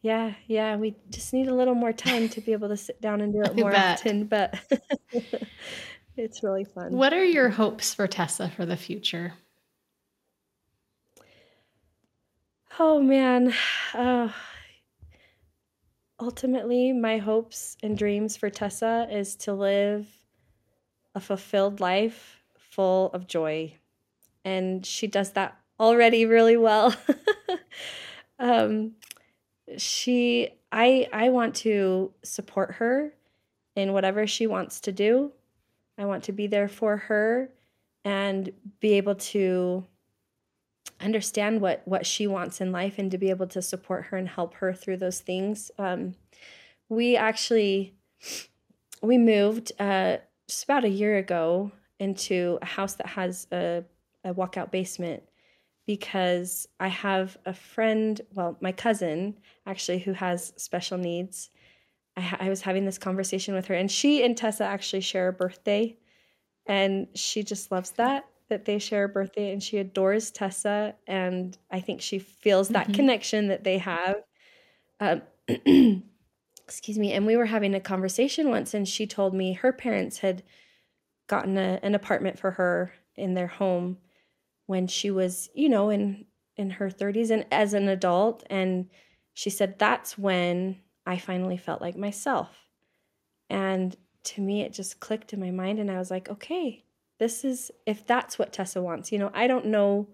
Yeah, 0.00 0.34
yeah. 0.46 0.76
We 0.76 0.94
just 1.10 1.32
need 1.32 1.48
a 1.48 1.54
little 1.54 1.74
more 1.74 1.92
time 1.92 2.28
to 2.30 2.40
be 2.40 2.52
able 2.52 2.68
to 2.68 2.76
sit 2.76 3.00
down 3.00 3.20
and 3.20 3.32
do 3.32 3.42
it 3.44 3.56
more 3.56 3.72
bet. 3.72 3.98
often, 3.98 4.24
but 4.26 4.58
it's 6.16 6.42
really 6.42 6.64
fun. 6.64 6.92
What 6.92 7.12
are 7.12 7.24
your 7.24 7.48
hopes 7.48 7.92
for 7.94 8.06
Tessa 8.06 8.48
for 8.48 8.64
the 8.64 8.76
future? 8.76 9.34
Oh 12.78 13.00
man. 13.00 13.52
Uh, 13.94 14.28
ultimately, 16.20 16.92
my 16.92 17.18
hopes 17.18 17.76
and 17.82 17.96
dreams 17.96 18.36
for 18.36 18.50
Tessa 18.50 19.08
is 19.10 19.36
to 19.36 19.52
live 19.52 20.06
a 21.14 21.20
fulfilled 21.20 21.80
life 21.80 22.42
full 22.58 23.10
of 23.12 23.26
joy. 23.26 23.74
And 24.44 24.84
she 24.84 25.06
does 25.06 25.32
that 25.32 25.58
already 25.78 26.26
really 26.26 26.56
well. 26.56 26.94
um, 28.38 28.92
she 29.76 30.50
I 30.72 31.08
I 31.12 31.30
want 31.30 31.56
to 31.56 32.12
support 32.22 32.74
her 32.74 33.12
in 33.76 33.92
whatever 33.92 34.26
she 34.26 34.46
wants 34.46 34.80
to 34.82 34.92
do. 34.92 35.32
I 35.96 36.04
want 36.06 36.24
to 36.24 36.32
be 36.32 36.46
there 36.46 36.68
for 36.68 36.96
her 36.96 37.50
and 38.04 38.50
be 38.80 38.94
able 38.94 39.16
to 39.16 39.84
understand 41.00 41.60
what 41.60 41.82
what 41.84 42.06
she 42.06 42.26
wants 42.26 42.60
in 42.60 42.72
life 42.72 42.98
and 42.98 43.10
to 43.10 43.18
be 43.18 43.30
able 43.30 43.46
to 43.46 43.62
support 43.62 44.06
her 44.06 44.16
and 44.16 44.28
help 44.28 44.54
her 44.54 44.72
through 44.72 44.96
those 44.96 45.20
things. 45.20 45.70
Um, 45.78 46.14
we 46.88 47.16
actually 47.16 47.94
we 49.02 49.18
moved 49.18 49.72
uh, 49.78 50.18
just 50.48 50.64
about 50.64 50.84
a 50.84 50.88
year 50.88 51.16
ago 51.16 51.70
into 52.00 52.58
a 52.62 52.66
house 52.66 52.94
that 52.94 53.06
has 53.06 53.46
a, 53.52 53.84
a 54.24 54.34
walkout 54.34 54.70
basement 54.70 55.22
because 55.86 56.68
I 56.78 56.88
have 56.88 57.38
a 57.46 57.54
friend, 57.54 58.20
well, 58.34 58.56
my 58.60 58.72
cousin 58.72 59.38
actually, 59.66 60.00
who 60.00 60.12
has 60.12 60.52
special 60.56 60.98
needs. 60.98 61.50
I, 62.16 62.20
ha- 62.20 62.36
I 62.40 62.48
was 62.48 62.62
having 62.62 62.84
this 62.84 62.98
conversation 62.98 63.54
with 63.54 63.66
her, 63.66 63.74
and 63.74 63.90
she 63.90 64.24
and 64.24 64.36
Tessa 64.36 64.64
actually 64.64 65.00
share 65.00 65.28
a 65.28 65.32
birthday, 65.32 65.96
and 66.66 67.06
she 67.14 67.42
just 67.42 67.70
loves 67.70 67.92
that 67.92 68.26
that 68.48 68.64
they 68.64 68.78
share 68.78 69.04
a 69.04 69.08
birthday, 69.08 69.52
and 69.52 69.62
she 69.62 69.78
adores 69.78 70.30
Tessa, 70.30 70.94
and 71.06 71.56
I 71.70 71.80
think 71.80 72.00
she 72.00 72.18
feels 72.18 72.68
that 72.70 72.88
Mhm. 72.88 72.94
connection 72.94 73.48
that 73.48 73.64
they 73.64 73.78
have. 73.78 74.22
Um, 75.00 75.22
excuse 76.64 76.98
me. 76.98 77.12
And 77.12 77.26
we 77.26 77.36
were 77.36 77.46
having 77.46 77.74
a 77.74 77.80
conversation 77.80 78.50
once, 78.50 78.74
and 78.74 78.86
she 78.88 79.06
told 79.06 79.34
me 79.34 79.54
her 79.54 79.72
parents 79.72 80.18
had 80.18 80.42
gotten 81.26 81.58
a, 81.58 81.78
an 81.82 81.94
apartment 81.94 82.38
for 82.38 82.52
her 82.52 82.92
in 83.16 83.34
their 83.34 83.46
home 83.46 83.98
when 84.66 84.86
she 84.86 85.10
was, 85.10 85.48
you 85.54 85.68
know, 85.68 85.90
in 85.90 86.26
in 86.56 86.70
her 86.70 86.90
30s 86.90 87.30
and 87.30 87.46
as 87.52 87.72
an 87.72 87.88
adult 87.88 88.42
and 88.50 88.90
she 89.32 89.48
said 89.48 89.78
that's 89.78 90.18
when 90.18 90.76
I 91.06 91.16
finally 91.18 91.56
felt 91.56 91.80
like 91.80 91.96
myself. 91.96 92.48
And 93.48 93.96
to 94.24 94.40
me 94.40 94.62
it 94.62 94.72
just 94.72 95.00
clicked 95.00 95.32
in 95.32 95.40
my 95.40 95.50
mind 95.52 95.78
and 95.78 95.90
I 95.90 95.98
was 95.98 96.10
like, 96.10 96.28
okay, 96.28 96.84
this 97.18 97.44
is 97.44 97.70
if 97.86 98.06
that's 98.06 98.38
what 98.38 98.52
Tessa 98.52 98.80
wants. 98.80 99.12
You 99.12 99.18
know, 99.18 99.30
I 99.34 99.46
don't 99.46 99.66
know 99.66 100.08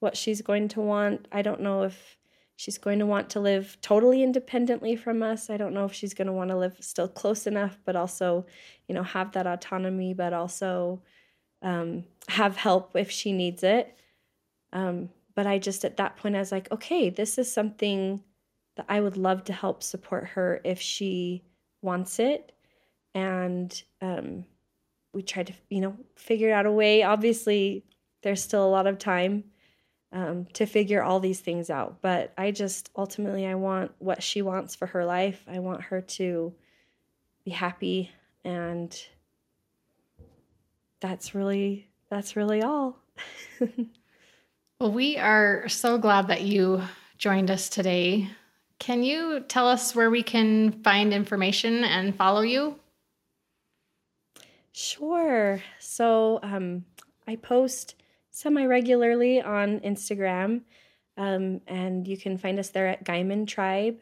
what 0.00 0.16
she's 0.16 0.42
going 0.42 0.68
to 0.68 0.80
want. 0.80 1.28
I 1.30 1.42
don't 1.42 1.60
know 1.60 1.82
if 1.82 2.16
she's 2.56 2.78
going 2.78 2.98
to 2.98 3.06
want 3.06 3.30
to 3.30 3.40
live 3.40 3.76
totally 3.82 4.22
independently 4.22 4.96
from 4.96 5.22
us. 5.22 5.50
I 5.50 5.56
don't 5.56 5.74
know 5.74 5.84
if 5.84 5.92
she's 5.92 6.14
going 6.14 6.26
to 6.26 6.32
want 6.32 6.50
to 6.50 6.56
live 6.56 6.76
still 6.80 7.08
close 7.08 7.46
enough, 7.46 7.78
but 7.84 7.96
also, 7.96 8.46
you 8.88 8.94
know, 8.94 9.02
have 9.02 9.32
that 9.32 9.46
autonomy, 9.46 10.14
but 10.14 10.32
also 10.32 11.02
um, 11.62 12.04
have 12.28 12.56
help 12.56 12.96
if 12.96 13.10
she 13.10 13.32
needs 13.32 13.62
it. 13.62 13.96
Um, 14.72 15.10
but 15.34 15.46
I 15.46 15.58
just, 15.58 15.84
at 15.84 15.96
that 15.96 16.16
point, 16.16 16.36
I 16.36 16.40
was 16.40 16.52
like, 16.52 16.70
okay, 16.70 17.10
this 17.10 17.38
is 17.38 17.52
something 17.52 18.22
that 18.76 18.86
I 18.88 19.00
would 19.00 19.16
love 19.16 19.44
to 19.44 19.52
help 19.52 19.82
support 19.82 20.28
her 20.28 20.60
if 20.64 20.80
she 20.80 21.44
wants 21.80 22.18
it. 22.18 22.52
And 23.14 23.82
um, 24.00 24.44
we 25.12 25.22
tried 25.22 25.48
to, 25.48 25.52
you 25.68 25.80
know, 25.80 25.96
figure 26.16 26.52
out 26.52 26.66
a 26.66 26.72
way. 26.72 27.02
Obviously, 27.02 27.84
there's 28.22 28.42
still 28.42 28.64
a 28.64 28.70
lot 28.70 28.86
of 28.86 28.98
time 28.98 29.44
um, 30.12 30.46
to 30.54 30.66
figure 30.66 31.02
all 31.02 31.20
these 31.20 31.40
things 31.40 31.70
out. 31.70 32.00
But 32.00 32.32
I 32.36 32.50
just 32.50 32.90
ultimately, 32.96 33.46
I 33.46 33.54
want 33.54 33.92
what 33.98 34.22
she 34.22 34.42
wants 34.42 34.74
for 34.74 34.86
her 34.86 35.04
life. 35.04 35.44
I 35.46 35.58
want 35.58 35.82
her 35.82 36.00
to 36.00 36.54
be 37.44 37.50
happy, 37.50 38.10
and 38.44 38.96
that's 41.00 41.34
really 41.34 41.88
that's 42.10 42.36
really 42.36 42.62
all. 42.62 42.98
Well, 44.82 44.90
we 44.90 45.16
are 45.16 45.68
so 45.68 45.96
glad 45.96 46.26
that 46.26 46.42
you 46.42 46.82
joined 47.16 47.52
us 47.52 47.68
today. 47.68 48.28
Can 48.80 49.04
you 49.04 49.44
tell 49.46 49.68
us 49.68 49.94
where 49.94 50.10
we 50.10 50.24
can 50.24 50.82
find 50.82 51.12
information 51.12 51.84
and 51.84 52.16
follow 52.16 52.40
you? 52.40 52.80
Sure. 54.72 55.62
So 55.78 56.40
um, 56.42 56.84
I 57.26 57.36
post 57.36 57.96
semi 58.30 58.64
regularly 58.64 59.40
on 59.40 59.80
Instagram, 59.80 60.62
um, 61.16 61.60
and 61.66 62.06
you 62.08 62.16
can 62.16 62.38
find 62.38 62.58
us 62.58 62.70
there 62.70 62.88
at 62.88 63.04
Guymon 63.04 63.46
Tribe. 63.46 64.00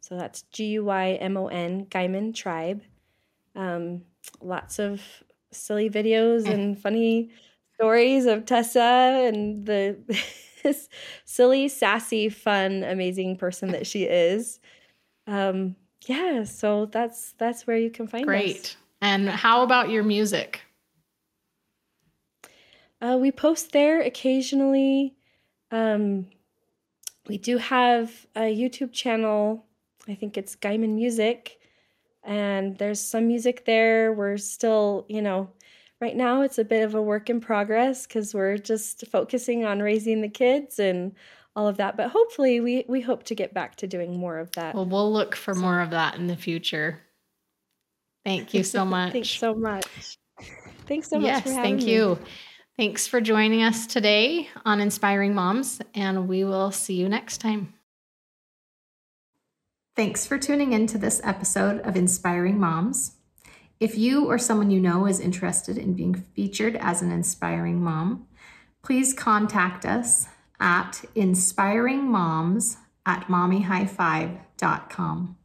So 0.00 0.16
that's 0.16 0.42
G 0.52 0.66
U 0.66 0.84
Y 0.84 1.12
M 1.20 1.36
O 1.36 1.48
N, 1.48 1.86
Guymon 1.86 2.34
Tribe. 2.34 2.82
Um, 3.54 4.02
lots 4.40 4.78
of 4.78 5.02
silly 5.50 5.90
videos 5.90 6.48
and 6.48 6.78
funny 6.80 7.30
stories 7.74 8.26
of 8.26 8.46
Tessa 8.46 8.80
and 9.26 9.66
the 9.66 9.98
silly, 11.24 11.68
sassy, 11.68 12.28
fun, 12.28 12.84
amazing 12.84 13.36
person 13.36 13.72
that 13.72 13.86
she 13.86 14.04
is. 14.04 14.60
Um, 15.26 15.76
yeah, 16.06 16.44
so 16.44 16.86
that's 16.86 17.32
that's 17.38 17.66
where 17.66 17.76
you 17.76 17.90
can 17.90 18.06
find 18.06 18.22
us. 18.22 18.26
Great. 18.26 18.76
And 19.02 19.28
how 19.28 19.64
about 19.64 19.90
your 19.90 20.04
music? 20.04 20.60
Uh, 23.00 23.18
we 23.20 23.32
post 23.32 23.72
there 23.72 24.00
occasionally. 24.00 25.16
Um, 25.72 26.26
we 27.26 27.36
do 27.36 27.58
have 27.58 28.26
a 28.36 28.42
YouTube 28.42 28.92
channel. 28.92 29.66
I 30.08 30.14
think 30.14 30.36
it's 30.36 30.54
Guymon 30.54 30.94
Music, 30.94 31.58
and 32.22 32.78
there's 32.78 33.00
some 33.00 33.26
music 33.26 33.64
there. 33.64 34.12
We're 34.12 34.36
still, 34.36 35.04
you 35.08 35.20
know, 35.20 35.50
right 36.00 36.16
now 36.16 36.42
it's 36.42 36.58
a 36.58 36.64
bit 36.64 36.84
of 36.84 36.94
a 36.94 37.02
work 37.02 37.28
in 37.28 37.40
progress 37.40 38.06
because 38.06 38.32
we're 38.32 38.56
just 38.56 39.04
focusing 39.08 39.64
on 39.64 39.80
raising 39.80 40.20
the 40.20 40.28
kids 40.28 40.78
and 40.78 41.16
all 41.56 41.66
of 41.66 41.76
that. 41.78 41.96
But 41.96 42.10
hopefully, 42.10 42.60
we 42.60 42.84
we 42.88 43.00
hope 43.00 43.24
to 43.24 43.34
get 43.34 43.52
back 43.52 43.74
to 43.76 43.88
doing 43.88 44.16
more 44.16 44.38
of 44.38 44.52
that. 44.52 44.76
Well, 44.76 44.86
we'll 44.86 45.12
look 45.12 45.34
for 45.34 45.54
more 45.54 45.80
of 45.80 45.90
that 45.90 46.14
in 46.14 46.28
the 46.28 46.36
future. 46.36 47.00
Thank 48.24 48.54
you 48.54 48.64
so 48.64 48.84
much. 48.84 49.12
Thanks 49.12 49.30
so 49.30 49.54
much. 49.54 50.18
Thanks 50.86 51.08
so 51.08 51.18
much. 51.18 51.26
yes, 51.26 51.42
for 51.42 51.50
having 51.50 51.62
thank 51.62 51.86
me. 51.86 51.92
you. 51.92 52.18
Thanks 52.76 53.06
for 53.06 53.20
joining 53.20 53.62
us 53.62 53.86
today 53.86 54.48
on 54.64 54.80
Inspiring 54.80 55.34
Moms, 55.34 55.80
and 55.94 56.26
we 56.26 56.42
will 56.42 56.70
see 56.70 56.94
you 56.94 57.08
next 57.08 57.38
time. 57.38 57.74
Thanks 59.94 60.26
for 60.26 60.38
tuning 60.38 60.72
in 60.72 60.86
to 60.86 60.96
this 60.96 61.20
episode 61.22 61.80
of 61.80 61.96
Inspiring 61.96 62.58
Moms. 62.58 63.16
If 63.78 63.98
you 63.98 64.24
or 64.26 64.38
someone 64.38 64.70
you 64.70 64.80
know 64.80 65.06
is 65.06 65.20
interested 65.20 65.76
in 65.76 65.92
being 65.92 66.14
featured 66.14 66.76
as 66.76 67.02
an 67.02 67.10
inspiring 67.10 67.82
mom, 67.82 68.26
please 68.82 69.12
contact 69.12 69.84
us 69.84 70.28
at 70.58 71.04
inspiringmoms 71.14 72.78
at 73.04 73.26
mommyhighfive.com. 73.26 75.36